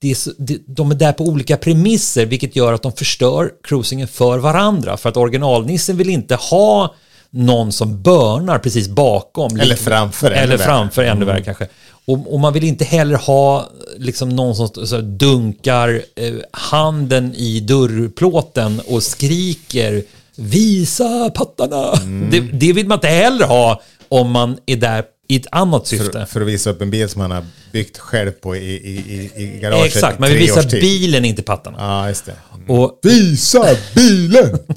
det 0.00 0.10
är 0.10 0.14
så, 0.14 0.30
det, 0.38 0.58
de 0.66 0.90
är 0.90 0.94
där 0.94 1.12
på 1.12 1.24
olika 1.24 1.56
premisser 1.56 2.26
vilket 2.26 2.56
gör 2.56 2.72
att 2.72 2.82
de 2.82 2.92
förstör 2.92 3.52
cruisingen 3.62 4.08
för 4.08 4.38
varandra. 4.38 4.96
För 4.96 5.08
att 5.08 5.16
originalnissen 5.16 5.96
vill 5.96 6.10
inte 6.10 6.34
ha 6.34 6.94
någon 7.30 7.72
som 7.72 8.02
börnar 8.02 8.58
precis 8.58 8.88
bakom. 8.88 9.60
Eller 9.60 9.76
framför. 9.76 10.26
ännu 10.26 10.36
Eller 10.36 10.56
värre. 10.56 10.66
framför, 10.66 11.04
ännu 11.04 11.24
värre 11.24 11.42
kanske. 11.42 11.68
Och, 12.04 12.34
och 12.34 12.40
man 12.40 12.52
vill 12.52 12.64
inte 12.64 12.84
heller 12.84 13.16
ha 13.16 13.70
liksom 13.96 14.28
någon 14.28 14.56
som 14.56 14.86
så 14.86 15.00
dunkar 15.00 16.02
eh, 16.16 16.34
handen 16.50 17.34
i 17.34 17.60
dörrplåten 17.60 18.80
och 18.86 19.02
skriker 19.02 20.02
Visa 20.36 21.30
pattarna! 21.30 21.94
Det, 22.30 22.40
det 22.40 22.72
vill 22.72 22.86
man 22.86 22.96
inte 22.96 23.08
heller 23.08 23.46
ha 23.46 23.82
om 24.08 24.30
man 24.30 24.56
är 24.66 24.76
där 24.76 25.04
i 25.30 25.36
ett 25.36 25.46
annat 25.52 25.86
syfte. 25.86 26.12
För, 26.12 26.26
för 26.26 26.40
att 26.40 26.46
visa 26.46 26.70
upp 26.70 26.82
en 26.82 26.90
bil 26.90 27.08
som 27.08 27.20
han 27.20 27.30
har 27.30 27.44
byggt 27.72 27.98
själv 27.98 28.30
på 28.30 28.56
i, 28.56 28.74
i, 28.74 29.30
i, 29.36 29.58
garaget 29.60 29.86
Exakt, 29.86 30.18
i 30.18 30.20
man 30.20 30.28
vill 30.28 30.38
tre 30.38 30.46
visa 30.46 30.60
års 30.60 30.66
tid. 30.66 30.80
bilen, 30.80 31.24
inte 31.24 31.42
pattarna. 31.42 31.76
Ja, 31.80 32.08
just 32.08 32.26
det. 32.26 32.34
Och, 32.68 32.98
Visa 33.02 33.64
bilen! 33.94 34.58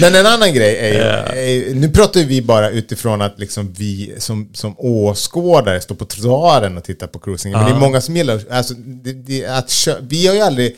Men 0.00 0.14
en 0.14 0.26
annan 0.26 0.54
grej 0.54 0.76
är 0.76 0.92
ju, 0.92 1.00
är 1.40 1.50
ju, 1.50 1.74
nu 1.74 1.88
pratar 1.88 2.20
vi 2.20 2.42
bara 2.42 2.70
utifrån 2.70 3.22
att 3.22 3.38
liksom 3.38 3.72
vi 3.72 4.14
som, 4.18 4.50
som 4.52 4.74
åskådare 4.78 5.80
står 5.80 5.94
på 5.94 6.04
trottoaren 6.04 6.76
och 6.76 6.84
tittar 6.84 7.06
på 7.06 7.18
cruising. 7.18 7.52
Men 7.52 7.64
det 7.64 7.70
är 7.70 7.78
många 7.78 8.00
som 8.00 8.16
gillar, 8.16 8.40
alltså, 8.50 8.74
det, 8.74 9.12
det, 9.12 9.46
att 9.46 9.70
kö, 9.70 9.94
vi 10.00 10.26
har 10.26 10.34
ju 10.34 10.40
aldrig, 10.40 10.76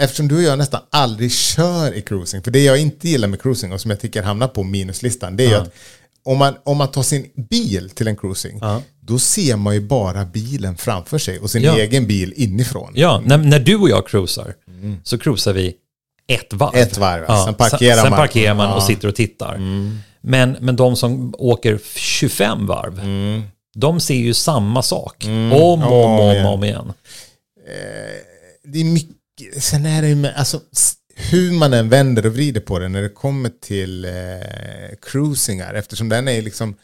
eftersom 0.00 0.28
du 0.28 0.36
och 0.36 0.42
jag 0.42 0.58
nästan 0.58 0.80
aldrig 0.90 1.32
kör 1.32 1.94
i 1.94 2.02
cruising, 2.02 2.42
för 2.42 2.50
det 2.50 2.64
jag 2.64 2.78
inte 2.78 3.08
gillar 3.08 3.28
med 3.28 3.42
cruising 3.42 3.72
och 3.72 3.80
som 3.80 3.90
jag 3.90 4.00
tycker 4.00 4.22
hamnar 4.22 4.48
på 4.48 4.62
minuslistan, 4.62 5.36
det 5.36 5.44
är 5.44 5.48
ju 5.48 5.54
att 5.54 5.74
om 6.24 6.38
man, 6.38 6.54
om 6.64 6.76
man 6.76 6.88
tar 6.90 7.02
sin 7.02 7.26
bil 7.50 7.90
till 7.90 8.08
en 8.08 8.16
cruising, 8.16 8.60
då 9.00 9.18
ser 9.18 9.56
man 9.56 9.74
ju 9.74 9.80
bara 9.80 10.24
bilen 10.24 10.76
framför 10.76 11.18
sig 11.18 11.38
och 11.38 11.50
sin 11.50 11.62
Ja. 11.62 11.76
egen 11.78 12.06
bil 12.06 12.32
inifrån. 12.36 12.92
ja, 12.94 13.22
när, 13.24 13.38
när 13.38 13.60
du 13.60 13.76
och 13.76 13.88
jag 13.90 14.08
cruisar 14.08 14.54
så 15.04 15.18
cruisar 15.18 15.52
vi 15.52 15.74
ett 16.28 16.52
varv. 16.52 16.76
Ett 16.76 16.98
varv, 16.98 17.44
sen 17.44 17.54
parkerar 17.54 17.94
sen, 17.94 18.02
sen 18.02 18.10
man. 18.10 18.18
parkerar 18.18 18.54
man 18.54 18.70
och 18.72 18.76
Ja. 18.82 18.86
sitter 18.86 19.08
och 19.08 19.14
tittar. 19.14 19.58
Men, 20.20 20.56
men 20.60 20.76
de 20.76 20.96
som 20.96 21.34
åker 21.38 21.78
25 21.94 22.66
varv, 22.66 23.00
de 23.74 24.00
ser 24.00 24.14
ju 24.14 24.34
samma 24.34 24.82
sak 24.82 25.24
om 25.26 25.52
och 25.52 25.72
om, 25.72 25.82
Om 25.82 26.46
om, 26.46 26.64
igen. 26.64 26.64
igen. 26.64 26.92
det 28.64 28.80
är 28.80 28.84
mycket, 28.84 29.62
sen 29.62 29.86
är 29.86 30.02
det 30.02 30.08
ju 30.08 30.14
med, 30.14 30.34
alltså 30.36 30.60
hur 31.30 31.52
man 31.52 31.72
än 31.72 31.88
vänder 31.88 32.26
och 32.26 32.32
vrider 32.32 32.60
på 32.60 32.78
det 32.78 32.88
när 32.88 33.02
det 33.02 33.08
kommer 33.08 33.50
till 33.60 34.04
eh, 34.04 34.10
cruisingar, 35.02 35.74
eftersom 35.74 36.08
den 36.08 36.28
är 36.28 36.42
liksom 36.42 36.74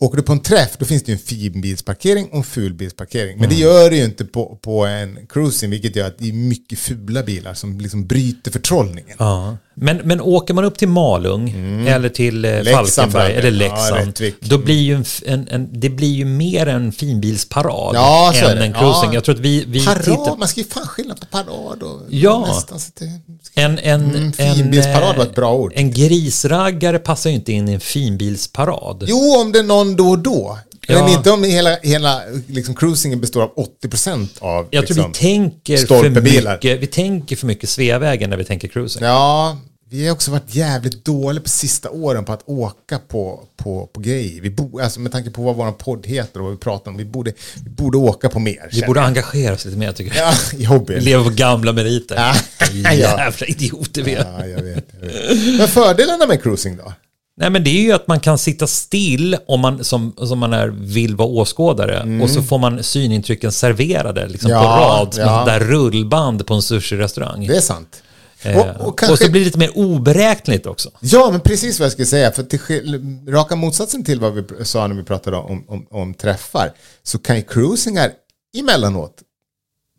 Åker 0.00 0.16
du 0.16 0.22
på 0.22 0.32
en 0.32 0.40
träff, 0.40 0.76
då 0.78 0.84
finns 0.84 1.02
det 1.02 1.12
ju 1.12 1.14
en 1.14 1.18
finbilsparkering 1.18 2.28
och 2.28 2.36
en 2.36 2.44
fulbilsparkering. 2.44 3.38
Men 3.38 3.48
det 3.48 3.54
gör 3.54 3.90
det 3.90 3.96
ju 3.96 4.04
inte 4.04 4.24
på, 4.24 4.58
på 4.62 4.86
en 4.86 5.26
cruising, 5.26 5.70
vilket 5.70 5.96
gör 5.96 6.06
att 6.06 6.18
det 6.18 6.28
är 6.28 6.32
mycket 6.32 6.78
fula 6.78 7.22
bilar 7.22 7.54
som 7.54 7.80
liksom 7.80 8.06
bryter 8.06 8.50
förtrollningen. 8.50 9.16
Ja. 9.18 9.56
Men, 9.80 9.96
men 10.04 10.20
åker 10.20 10.54
man 10.54 10.64
upp 10.64 10.78
till 10.78 10.88
Malung 10.88 11.50
eller 11.88 12.08
till 12.08 12.44
eh, 12.44 12.50
Mm. 12.50 12.64
Leksand 12.64 13.12
Falkenberg 13.12 13.32
eller 13.48 13.66
Ja, 13.66 13.72
Leksand, 13.74 14.06
Rättvik. 14.06 14.34
då 14.40 14.58
blir 14.58 14.80
ju 14.82 14.94
en, 14.94 15.04
en, 15.26 15.48
en, 15.50 15.68
det 15.80 15.88
blir 15.90 16.12
ju 16.14 16.24
mer 16.24 16.66
en 16.66 16.92
finbilsparad 16.92 17.94
Ja, 17.96 18.32
än 18.34 18.58
en 18.58 18.72
cruising. 18.72 19.04
Ja. 19.04 19.14
Jag 19.14 19.24
tror 19.24 19.34
att 19.34 19.40
vi, 19.40 19.64
vi 19.68 19.86
Parad, 19.86 20.04
tittar... 20.04 20.36
man 20.36 20.48
ska 20.48 20.60
ju 20.60 20.66
fan 20.66 20.86
skilja 20.86 21.14
på 21.14 21.26
parad 21.26 21.82
och 21.82 22.00
Ja. 22.10 22.44
nästan 22.48 22.80
så 22.80 22.90
det, 22.98 23.60
En, 23.60 23.78
en, 23.78 24.04
Mm, 24.14 24.32
finbilsparad 24.32 25.16
var 25.16 25.24
ett 25.24 25.34
bra 25.34 25.54
ord. 25.54 25.72
En 25.76 25.90
grisraggare 25.92 26.98
passar 26.98 27.30
ju 27.30 27.36
inte 27.36 27.52
in 27.52 27.68
i 27.68 27.72
en 27.72 27.80
finbilsparad. 27.80 29.04
Jo, 29.08 29.36
om 29.40 29.52
det 29.52 29.58
är 29.58 29.62
någon 29.62 29.96
då 29.96 30.08
och 30.08 30.18
då. 30.18 30.58
Ja. 30.90 31.04
Men 31.04 31.12
inte 31.12 31.30
om 31.30 31.44
hela, 31.44 31.76
hela 31.82 32.20
liksom, 32.46 32.74
cruisingen 32.74 33.20
består 33.20 33.42
av 33.42 33.50
80% 33.84 34.28
av 34.38 34.66
Jag 34.70 34.86
tror 34.86 34.96
liksom, 34.96 35.12
vi 35.12 35.18
tänker 35.18 35.76
för 35.86 36.10
mycket, 36.20 36.82
vi 36.82 36.86
tänker 36.86 37.36
för 37.36 37.46
mycket 37.46 37.68
Sveavägen 37.70 38.30
när 38.30 38.36
vi 38.36 38.44
tänker 38.44 38.68
cruising. 38.68 39.02
Ja, 39.04 39.56
vi 39.90 40.06
har 40.06 40.14
också 40.14 40.30
varit 40.30 40.54
jävligt 40.54 41.04
dåliga 41.04 41.42
på 41.42 41.48
sista 41.48 41.90
åren 41.90 42.24
på 42.24 42.32
att 42.32 42.42
åka 42.46 42.98
på, 42.98 43.44
på, 43.56 43.86
på 43.92 44.00
grejer. 44.00 44.40
Vi 44.42 44.50
bo, 44.50 44.80
alltså 44.80 45.00
med 45.00 45.12
tanke 45.12 45.30
på 45.30 45.42
vad 45.42 45.56
vår 45.56 45.72
podd 45.72 46.06
heter 46.06 46.40
och 46.40 46.44
vad 46.44 46.52
vi 46.52 46.58
pratar 46.58 46.90
om. 46.90 46.96
Vi 46.96 47.04
borde, 47.04 47.32
vi 47.64 47.70
borde 47.70 47.98
åka 47.98 48.28
på 48.28 48.38
mer. 48.38 48.68
Vi 48.72 48.82
borde 48.82 49.00
jag. 49.00 49.06
engagera 49.06 49.54
oss 49.54 49.64
lite 49.64 49.78
mer 49.78 49.92
tycker 49.92 50.16
jag. 50.18 50.34
Ja. 50.58 51.00
Leva 51.00 51.24
på 51.24 51.30
gamla 51.30 51.72
meriter. 51.72 52.14
Ja. 52.16 52.34
Ja. 52.84 52.92
Jävla 52.92 53.46
idioter 53.46 54.02
vi 54.02 54.14
är. 54.14 54.26
Ja, 54.38 54.46
jag 54.46 54.62
vet, 54.62 54.84
jag 55.00 55.08
vet. 55.08 55.58
Men 55.58 55.68
fördelarna 55.68 56.26
med 56.26 56.42
cruising 56.42 56.76
då? 56.76 56.92
Nej 57.36 57.50
men 57.50 57.64
det 57.64 57.70
är 57.70 57.82
ju 57.82 57.92
att 57.92 58.08
man 58.08 58.20
kan 58.20 58.38
sitta 58.38 58.66
still 58.66 59.36
om 59.46 59.60
man, 59.60 59.84
som, 59.84 60.12
som 60.16 60.38
man 60.38 60.52
är, 60.52 60.68
vill 60.68 61.16
vara 61.16 61.28
åskådare 61.28 62.20
och 62.22 62.30
så 62.30 62.42
får 62.42 62.58
man 62.58 62.82
synintrycken 62.82 63.52
serverade 63.52 64.28
liksom 64.28 64.50
Mm. 64.50 64.62
Ja, 64.62 64.76
på 64.76 64.82
rad 64.82 65.14
som 65.14 65.22
ja. 65.22 65.44
där 65.44 65.60
rullband 65.60 66.46
på 66.46 66.54
en 66.54 66.62
sushi-restaurang. 66.62 67.46
Det 67.46 67.56
är 67.56 67.60
sant. 67.60 68.02
Eh, 68.42 68.56
Och, 68.58 68.66
och 68.80 68.88
och, 68.88 68.98
kanske, 68.98 69.24
så 69.24 69.30
blir 69.30 69.40
det 69.40 69.44
lite 69.44 69.58
mer 69.58 69.78
oberäkneligt 69.78 70.66
också. 70.66 70.90
Ja, 71.00 71.28
men 71.30 71.40
precis 71.40 71.78
vad 71.78 71.84
jag 71.84 71.92
skulle 71.92 72.06
säga. 72.06 72.32
För 72.32 72.42
till 72.42 73.24
raka 73.28 73.56
motsatsen 73.56 74.04
till 74.04 74.20
vad 74.20 74.34
vi 74.34 74.64
sa 74.64 74.86
när 74.86 74.96
vi 74.96 75.02
pratade 75.02 75.36
om, 75.36 75.64
om, 75.68 75.86
om 75.90 76.14
träffar, 76.14 76.72
så 77.02 77.18
kan 77.18 77.36
ju 77.36 77.42
cruisingar 77.42 78.12
emellanåt 78.58 79.22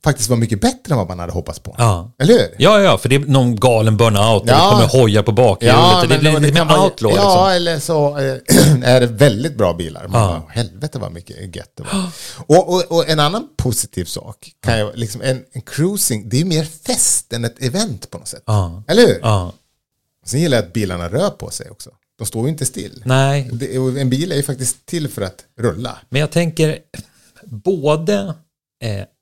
faktiskt 0.03 0.29
vara 0.29 0.39
mycket 0.39 0.61
bättre 0.61 0.91
än 0.93 0.97
vad 0.97 1.07
man 1.07 1.19
hade 1.19 1.31
hoppats 1.31 1.59
på. 1.59 1.75
Ja. 1.77 2.11
Eller 2.19 2.33
hur? 2.33 2.55
Ja, 2.57 2.79
ja, 2.81 2.97
för 2.97 3.09
det 3.09 3.15
är 3.15 3.19
någon 3.19 3.55
galen 3.55 3.97
burnout 3.97 4.41
och 4.41 4.47
det 4.47 4.51
Ja. 4.53 4.69
kommer 4.71 4.87
hojar 4.87 5.23
på 5.23 5.31
bakhjulet. 5.31 6.09
det 6.09 6.19
blir 6.19 6.31
men 6.33 6.41
lite 6.41 6.55
kan 6.57 6.67
vara- 6.67 6.83
outlaw 6.83 7.17
Ja, 7.21 7.23
liksom. 7.29 7.51
eller 7.55 7.79
så 7.79 8.17
eh, 8.17 8.83
är 8.95 8.99
det 8.99 9.05
väldigt 9.07 9.57
bra 9.57 9.73
bilar. 9.73 10.07
Man 10.07 10.21
Ja. 10.21 10.27
bara, 10.29 10.43
helvete 10.49 10.99
vad 10.99 11.11
mycket 11.11 11.55
gött 11.55 11.71
det 11.77 11.83
var. 11.83 12.09
Och, 12.57 12.69
och, 12.73 12.83
och 12.91 13.09
en 13.09 13.19
annan 13.19 13.47
positiv 13.57 14.05
sak, 14.05 14.51
kan 14.65 14.79
jag, 14.79 14.91
liksom 14.97 15.21
en, 15.21 15.43
en 15.51 15.61
cruising, 15.61 16.29
det 16.29 16.41
är 16.41 16.45
mer 16.45 16.63
fest 16.63 17.33
än 17.33 17.45
ett 17.45 17.63
event 17.63 18.09
på 18.09 18.17
något 18.17 18.27
sätt. 18.27 18.43
Ja. 18.45 18.83
Eller 18.87 19.07
hur? 19.07 19.19
Ja. 19.21 19.53
Sen 20.25 20.39
gillar 20.41 20.57
jag 20.57 20.65
att 20.65 20.73
bilarna 20.73 21.09
rör 21.09 21.29
på 21.29 21.49
sig 21.49 21.69
också. 21.69 21.89
De 22.17 22.25
står 22.25 22.43
ju 22.43 22.49
inte 22.49 22.65
still. 22.65 23.01
Nej, 23.05 23.49
Det, 23.53 23.75
en 23.75 24.09
bil 24.09 24.31
är 24.31 24.35
ju 24.35 24.43
faktiskt 24.43 24.85
till 24.85 25.07
för 25.09 25.21
att 25.21 25.37
rulla. 25.59 25.97
men 26.09 26.21
jag 26.21 26.31
tänker 26.31 26.79
både 27.45 28.33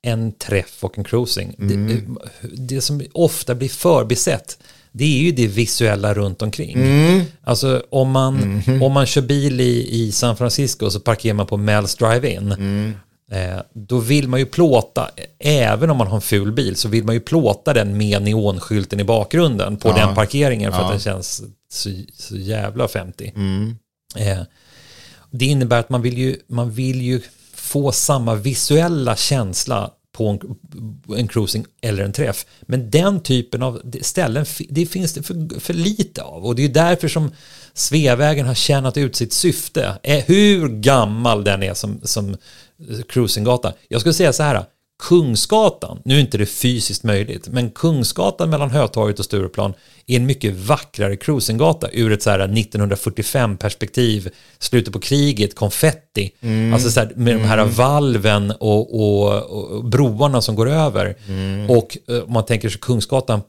en 0.02 0.32
träff 0.32 0.84
och 0.84 0.98
en 0.98 1.04
cruising. 1.04 1.54
Mm. 1.58 1.86
Det, 1.86 2.48
det 2.74 2.80
som 2.80 3.02
ofta 3.12 3.54
blir 3.54 3.68
förbisett 3.68 4.58
det 4.92 5.04
är 5.04 5.18
ju 5.22 5.32
det 5.32 5.46
visuella 5.46 6.14
runt 6.14 6.42
omkring. 6.42 6.72
Mm. 6.74 7.22
Alltså 7.44 7.82
om 7.90 8.10
man, 8.10 8.38
Mm-hmm. 8.38 8.82
om 8.82 8.92
man 8.92 9.06
kör 9.06 9.22
bil 9.22 9.60
i, 9.60 9.88
i 10.04 10.12
San 10.12 10.36
Francisco 10.36 10.90
så 10.90 11.00
parkerar 11.00 11.34
man 11.34 11.46
på 11.46 11.56
Mel's 11.56 11.98
Drive-In. 11.98 12.52
Mm. 12.52 12.92
Eh, 13.30 13.60
då 13.72 13.98
vill 13.98 14.28
man 14.28 14.40
ju 14.40 14.46
plåta, 14.46 15.10
även 15.38 15.90
om 15.90 15.96
man 15.96 16.06
har 16.06 16.14
en 16.16 16.20
ful 16.20 16.52
bil, 16.52 16.76
så 16.76 16.88
vill 16.88 17.04
man 17.04 17.14
ju 17.14 17.20
plåta 17.20 17.72
den 17.72 17.96
med 17.96 18.22
neonskylten 18.22 19.00
i 19.00 19.04
bakgrunden 19.04 19.76
på 19.76 19.88
Ja. 19.88 19.94
den 20.06 20.14
parkeringen 20.14 20.72
för 20.72 20.78
Ja. 20.78 20.84
att 20.84 20.90
den 20.92 21.00
känns 21.00 21.42
så, 21.70 21.90
så 22.14 22.36
jävla 22.36 22.88
50. 22.88 23.32
Mm. 23.36 23.76
Eh, 24.16 24.38
det 25.30 25.44
innebär 25.46 25.78
att 25.80 25.90
man 25.90 26.02
vill, 26.02 26.18
ju, 26.18 26.36
man 26.48 26.70
vill 26.70 27.02
ju 27.02 27.20
få 27.68 27.92
samma 27.92 28.34
visuella 28.34 29.16
känsla 29.16 29.90
på 30.12 30.28
en, 30.28 30.40
en 31.18 31.28
cruising 31.28 31.64
eller 31.80 32.04
en 32.04 32.12
träff. 32.12 32.46
Men 32.60 32.90
den 32.90 33.20
typen 33.20 33.62
av 33.62 33.82
ställen 34.02 34.46
det 34.68 34.86
finns 34.86 35.14
det 35.14 35.22
för, 35.22 35.60
för 35.60 35.74
lite 35.74 36.22
av. 36.22 36.46
Och 36.46 36.54
det 36.54 36.64
är 36.64 36.68
därför 36.68 37.08
som 37.08 37.30
Sveavägen 37.74 38.46
har 38.46 38.54
tjänat 38.54 38.96
ut 38.96 39.16
sitt 39.16 39.32
syfte. 39.32 39.98
Eh, 40.02 40.24
hur 40.26 40.68
gammal 40.68 41.44
den 41.44 41.62
är 41.62 41.74
som, 41.74 42.00
som 42.04 42.36
cruisinggata. 43.08 43.72
Jag 43.88 44.00
skulle 44.00 44.14
säga 44.14 44.32
så 44.32 44.42
här. 44.42 44.64
Kungsgatan, 45.02 46.02
nu 46.04 46.16
är 46.16 46.20
inte 46.20 46.38
det 46.38 46.46
fysiskt 46.46 47.02
möjligt, 47.02 47.48
men 47.48 47.70
Kungsgatan 47.70 48.50
mellan 48.50 48.70
Hötorget 48.70 49.18
och 49.18 49.24
Stureplan 49.24 49.74
är 50.06 50.16
en 50.16 50.26
mycket 50.26 50.54
vackrare 50.54 51.16
cruisinggata 51.16 51.88
ur 51.92 52.12
ett 52.12 52.22
så 52.22 52.30
här 52.30 52.38
1945 52.38 53.56
perspektiv, 53.56 54.30
slutet 54.58 54.92
på 54.92 55.00
kriget, 55.00 55.54
konfetti, 55.54 56.30
alltså 56.72 56.90
så 56.90 57.00
här, 57.00 57.12
med 57.16 57.34
de 57.34 57.44
här 57.44 57.64
valven 57.64 58.50
och, 58.50 58.94
och, 58.94 59.42
och 59.42 59.84
broarna 59.84 60.42
som 60.42 60.54
går 60.54 60.68
över. 60.68 61.16
Och 61.68 61.98
eh, 62.08 62.22
om 62.22 62.32
man 62.32 62.44
tänker 62.44 62.68
sig 62.68 62.80
Kungsgatan 62.80 63.40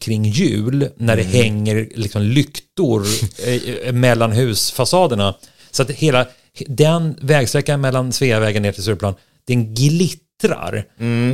kring 0.00 0.24
jul 0.24 0.88
när 0.96 1.16
det 1.16 1.22
hänger 1.22 1.88
liksom 1.94 2.22
lyktor 2.22 3.06
eh, 3.46 3.86
eh, 3.86 3.92
mellan 3.92 4.32
husfasaderna. 4.32 5.34
Så 5.70 5.82
att 5.82 5.90
hela 5.90 6.26
den 6.66 7.16
vägsträckan 7.20 7.80
mellan 7.80 8.12
Sveavägen 8.12 8.62
ner 8.62 8.72
till 8.72 8.82
Stureplan, 8.82 9.14
den 9.44 9.74
glittrar. 9.74 10.31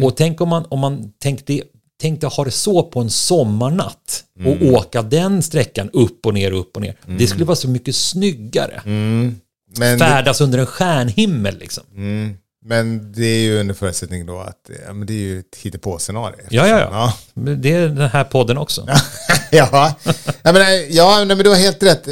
Och 0.03 0.17
tänk 0.17 0.41
om 0.41 0.49
man, 0.49 0.65
om 0.69 0.79
man 0.81 1.13
tänkte, 1.19 1.63
tänkte 2.01 2.27
ha 2.27 2.45
det 2.45 2.51
så 2.51 2.83
på 2.83 3.01
en 3.01 3.11
sommarnatt 3.11 4.25
och 4.47 4.67
åka 4.67 5.03
den 5.03 5.43
sträckan 5.43 5.91
upp 5.93 6.27
och 6.27 6.35
ner, 6.35 6.53
upp 6.53 6.77
och 6.77 6.83
ner. 6.83 6.97
Det 7.19 7.27
skulle 7.27 7.45
vara 7.45 7.57
så 7.57 7.69
mycket 7.69 7.97
snyggare. 7.97 8.83
Men, 8.85 9.99
det, 9.99 9.99
Färdas 9.99 10.41
under 10.41 10.59
en 10.59 10.67
stjärnhimmel 10.67 11.59
liksom. 11.59 11.85
mm, 11.95 12.37
men 12.65 13.13
det 13.13 13.27
är 13.27 13.41
ju 13.41 13.61
under 13.61 13.75
förutsättning 13.75 14.27
då 14.27 14.41
att 14.41 14.71
ja, 14.87 14.93
men 14.93 15.07
det 15.07 15.13
är 15.13 15.19
ju 15.19 15.39
ett 15.39 15.57
hittepå-scenario. 15.63 16.39
Ja, 16.51 16.69
ja, 16.69 16.81
ja. 16.81 16.89
ja. 16.93 17.15
Men 17.35 17.63
Det 17.63 17.73
är 17.73 17.89
den 17.89 18.09
här 18.09 18.25
podden 18.25 18.59
också. 18.59 18.89
ja, 19.51 19.97
ja, 20.43 20.53
men, 20.53 20.65
ja 20.91 21.25
men 21.25 21.39
du 21.39 21.49
har 21.49 21.57
helt 21.57 21.83
rätt. 21.83 22.09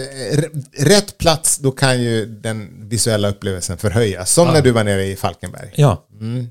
Rätt 0.78 1.18
plats, 1.18 1.58
då 1.58 1.70
kan 1.70 2.02
ju 2.02 2.26
den 2.26 2.88
visuella 2.88 3.28
upplevelsen 3.28 3.78
förhöjas. 3.78 4.32
Som 4.32 4.48
när 4.48 4.62
du 4.62 4.70
var 4.70 4.84
nere 4.84 5.04
i 5.04 5.16
Falkenberg. 5.16 5.72
Ja. 5.74 6.06
Mm. 6.20 6.48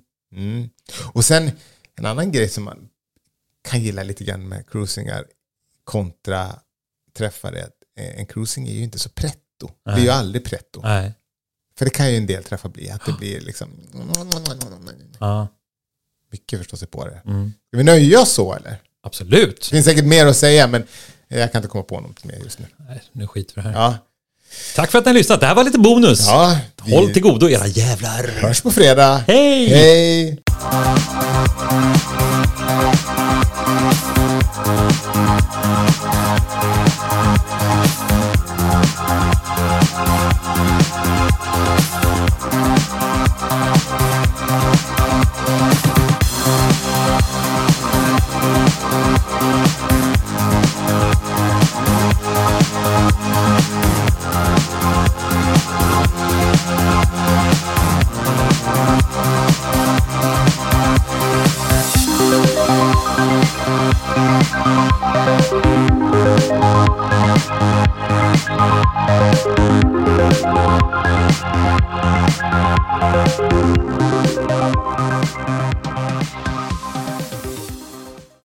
Och 1.14 1.26
sen 1.26 1.52
en 1.96 2.06
annan 2.06 2.32
grej 2.32 2.50
som 2.50 2.64
man 2.64 2.90
kan 3.70 3.82
gilla 3.82 4.04
lite 4.04 4.24
grann 4.24 4.48
med 4.48 4.70
cruisingar 4.70 5.26
kontra 5.84 6.60
träffar 7.18 7.54
är 7.54 7.64
att 7.64 7.76
eh, 8.00 8.20
en 8.20 8.26
cruising 8.26 8.68
är 8.68 8.74
ju 8.74 8.84
inte 8.84 9.00
så 9.00 9.10
pretto. 9.10 9.70
Det 9.86 9.92
är 9.92 10.00
ju 10.00 10.10
aldrig 10.10 10.46
pretto. 10.46 10.82
Nej. 10.84 11.14
För 11.78 11.86
det 11.86 11.92
kan 11.92 12.12
ju 12.12 12.18
en 12.18 12.28
del 12.28 12.44
träffar 12.44 12.70
bli, 12.70 12.90
att 12.90 13.06
det 13.06 13.14
blir 13.14 13.42
liksom... 13.42 13.70
Ja. 15.20 15.48
Mycket 16.32 16.60
förstå 16.60 16.78
sig 16.78 16.88
på 16.88 17.06
det. 17.06 17.22
Mm. 17.26 17.54
Ska 17.68 17.78
vi 17.78 17.84
nöja 17.84 18.22
oss 18.22 18.32
så 18.32 18.54
eller? 18.54 18.82
Absolut. 19.02 19.62
Det 19.62 19.70
finns 19.70 19.86
säkert 19.86 20.06
mer 20.06 20.26
att 20.26 20.38
säga 20.38 20.68
men 20.68 20.88
jag 21.28 21.52
kan 21.52 21.60
inte 21.60 21.70
komma 21.70 21.84
på 21.84 22.00
något 22.00 22.24
mer 22.24 22.36
just 22.44 22.60
nu. 22.60 22.66
Nej, 22.78 23.04
nu 23.12 23.28
skiter 23.28 23.56
vi 23.56 23.62
här. 23.62 23.74
Ja, 23.74 23.98
Tack 24.76 24.92
för 24.92 25.00
att 25.00 25.06
ni 25.06 25.10
har 25.10 25.14
lyssnat. 25.18 25.40
Det 25.40 25.46
här 25.46 25.56
var 25.56 25.64
lite 25.64 25.80
bonus. 25.80 26.28
ja 26.28 26.58
vi 26.86 26.96
Håll 26.96 27.14
till 27.14 27.22
godo 27.22 27.50
era 27.50 27.68
jävlar. 27.68 28.30
hörs 28.42 28.62
på 28.62 28.72
fredag. 28.72 29.24
Hej! 29.28 29.70
Hej! 29.70 30.38